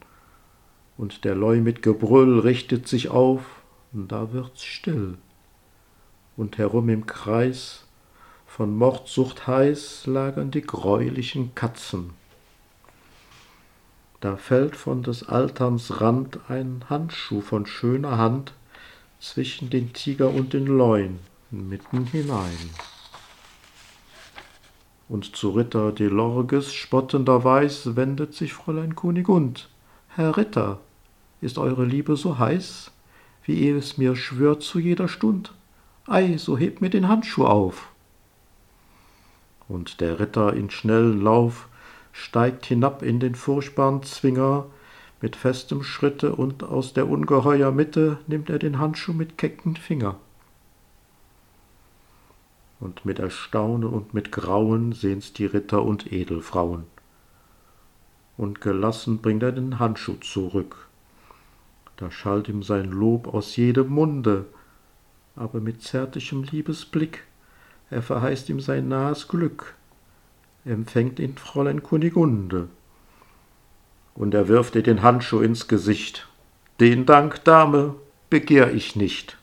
und 1.00 1.24
der 1.24 1.34
Leu 1.34 1.62
mit 1.62 1.82
Gebrüll 1.82 2.40
richtet 2.40 2.90
sich 2.90 3.08
auf, 3.08 3.42
da 3.94 4.34
wird's 4.34 4.66
still, 4.66 5.18
und 6.36 6.58
herum 6.58 6.90
im 6.90 7.06
Kreis, 7.06 7.86
von 8.46 8.76
Mordsucht 8.76 9.48
heiß, 9.48 10.08
lagern 10.08 10.52
die 10.52 10.62
greulichen 10.62 11.56
Katzen. 11.56 12.10
Da 14.20 14.36
fällt 14.36 14.76
von 14.76 15.02
des 15.02 15.30
Alterns 15.30 16.02
Rand 16.02 16.40
ein 16.50 16.84
Handschuh 16.90 17.40
von 17.40 17.66
schöner 17.66 18.18
Hand 18.18 18.52
zwischen 19.22 19.70
den 19.70 19.94
Tiger 19.94 20.30
und 20.30 20.52
den 20.52 20.66
Leuen, 20.66 21.20
mitten 21.50 22.08
hinein. 22.08 22.72
Und 25.08 25.34
zu 25.34 25.52
Ritter 25.52 25.94
Delorges 25.94 26.74
spottenderweis 26.74 27.96
wendet 27.96 28.34
sich 28.34 28.52
Fräulein 28.52 28.96
Kunigund. 28.96 29.70
Herr 30.10 30.36
Ritter, 30.36 30.82
ist 31.42 31.58
eure 31.58 31.86
Liebe 31.86 32.16
so 32.16 32.38
heiß, 32.38 32.92
wie 33.44 33.56
ihr 33.56 33.78
es 33.78 33.98
mir 33.98 34.16
schwört 34.16 34.64
zu 34.64 34.80
jeder 34.80 35.08
Stund? 35.08 35.54
Ei, 36.08 36.38
so 36.38 36.58
hebt 36.58 36.82
mir 36.82 36.90
den 36.90 37.08
Handschuh 37.08 37.46
auf. 37.46 37.90
Und 39.68 40.02
der 40.02 40.20
Ritter 40.20 40.54
in 40.54 40.70
schnellen 40.70 41.22
Lauf 41.22 41.68
steigt 42.12 42.66
hinab 42.66 43.04
in 43.04 43.20
den 43.20 43.36
furchtbaren 43.36 44.04
Zwinger, 44.04 44.66
mit 45.22 45.36
festem 45.36 45.84
Schritte 45.84 46.36
und 46.36 46.64
aus 46.64 46.94
der 46.94 47.10
ungeheuer 47.10 47.72
Mitte 47.72 48.20
nimmt 48.28 48.50
er 48.50 48.58
den 48.58 48.80
Handschuh 48.80 49.14
mit 49.14 49.38
kecken 49.38 49.76
Finger 49.76 50.16
und 52.80 53.06
mit 53.06 53.20
Erstaunen 53.20 53.90
und 53.90 54.14
mit 54.14 54.32
Grauen 54.32 54.94
sehen's 54.94 55.34
die 55.34 55.46
Ritter 55.46 55.84
und 55.84 56.12
Edelfrauen. 56.12 56.86
Und 58.38 58.62
gelassen 58.62 59.20
bringt 59.20 59.44
er 59.44 59.52
den 59.52 59.80
Handschuh 59.80 60.16
zurück. 60.16 60.88
Da 62.00 62.10
schallt 62.12 62.48
ihm 62.48 62.64
sein 62.64 62.86
Lob 62.86 63.28
aus 63.28 63.58
jedem 63.58 63.90
Munde, 63.90 64.46
aber 65.36 65.60
mit 65.60 65.84
zärtlichem 65.84 66.44
Liebesblick, 66.44 67.26
er 67.90 68.02
verheißt 68.02 68.48
ihm 68.48 68.62
sein 68.62 68.88
nahes 68.88 69.28
Glück, 69.28 69.76
empfängt 70.64 71.20
ihn 71.20 71.38
Fräulein 71.38 71.84
Kunigunde. 71.84 72.70
Und 74.16 74.34
er 74.34 74.48
wirft 74.48 74.76
ihr 74.76 74.84
den 74.84 75.02
Handschuh 75.02 75.42
ins 75.42 75.68
Gesicht. 75.68 76.30
Den 76.80 77.06
Dank, 77.06 77.44
Dame, 77.44 77.96
begehr 78.30 78.74
ich 78.74 78.96
nicht 78.96 79.38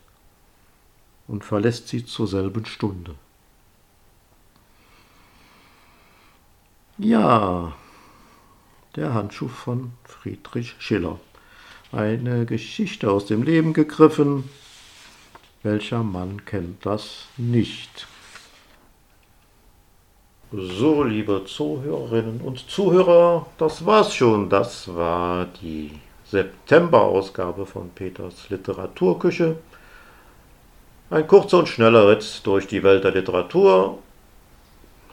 und 1.28 1.44
verlässt 1.44 1.88
sie 1.88 2.06
zur 2.06 2.26
selben 2.26 2.64
Stunde. 2.64 3.16
Ja, 6.96 7.74
der 8.94 9.12
Handschuh 9.12 9.48
von 9.48 9.92
Friedrich 10.04 10.74
Schiller. 10.78 11.20
Eine 11.92 12.46
Geschichte 12.46 13.10
aus 13.10 13.26
dem 13.26 13.42
Leben 13.42 13.72
gegriffen. 13.72 14.50
Welcher 15.62 16.02
Mann 16.02 16.44
kennt 16.44 16.84
das 16.84 17.26
nicht? 17.36 18.08
So, 20.52 21.04
liebe 21.04 21.44
Zuhörerinnen 21.44 22.40
und 22.40 22.68
Zuhörer, 22.68 23.46
das 23.58 23.86
war's 23.86 24.14
schon. 24.14 24.48
Das 24.48 24.94
war 24.94 25.46
die 25.62 25.92
September-Ausgabe 26.24 27.66
von 27.66 27.90
Peters 27.90 28.50
Literaturküche. 28.50 29.56
Ein 31.10 31.26
kurzer 31.28 31.60
und 31.60 31.68
schneller 31.68 32.08
Ritt 32.08 32.40
durch 32.44 32.66
die 32.66 32.82
Welt 32.82 33.04
der 33.04 33.12
Literatur. 33.12 33.98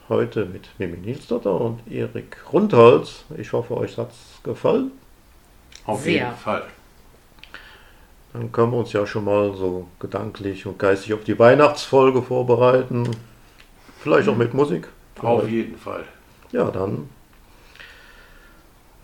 Heute 0.08 0.44
mit 0.44 0.68
Mimi 0.78 0.96
Nielsdotter 0.96 1.60
und 1.60 1.80
Erik 1.88 2.36
Rundholz. 2.52 3.24
Ich 3.38 3.52
hoffe, 3.52 3.76
euch 3.76 3.96
hat's 3.96 4.40
gefallen. 4.42 4.90
Auf 5.86 6.02
Sehr. 6.02 6.12
jeden 6.12 6.36
Fall. 6.36 6.64
Dann 8.32 8.50
können 8.50 8.72
wir 8.72 8.78
uns 8.78 8.92
ja 8.92 9.06
schon 9.06 9.24
mal 9.24 9.54
so 9.54 9.86
gedanklich 10.00 10.66
und 10.66 10.78
geistig 10.78 11.14
auf 11.14 11.22
die 11.22 11.38
Weihnachtsfolge 11.38 12.20
vorbereiten. 12.22 13.08
Vielleicht 14.00 14.28
auch 14.28 14.36
mit 14.36 14.54
Musik. 14.54 14.88
Auf 15.22 15.48
jeden 15.48 15.78
Fall. 15.78 16.04
Ja, 16.50 16.70
dann, 16.70 17.08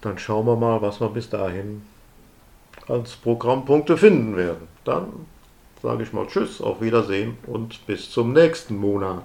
dann 0.00 0.18
schauen 0.18 0.46
wir 0.46 0.56
mal, 0.56 0.82
was 0.82 1.00
wir 1.00 1.08
bis 1.08 1.30
dahin 1.30 1.82
als 2.88 3.14
Programmpunkte 3.16 3.96
finden 3.96 4.36
werden. 4.36 4.66
Dann 4.84 5.26
sage 5.82 6.02
ich 6.02 6.12
mal 6.12 6.26
Tschüss, 6.26 6.60
auf 6.60 6.80
Wiedersehen 6.80 7.38
und 7.46 7.86
bis 7.86 8.10
zum 8.10 8.32
nächsten 8.32 8.76
Monat. 8.76 9.24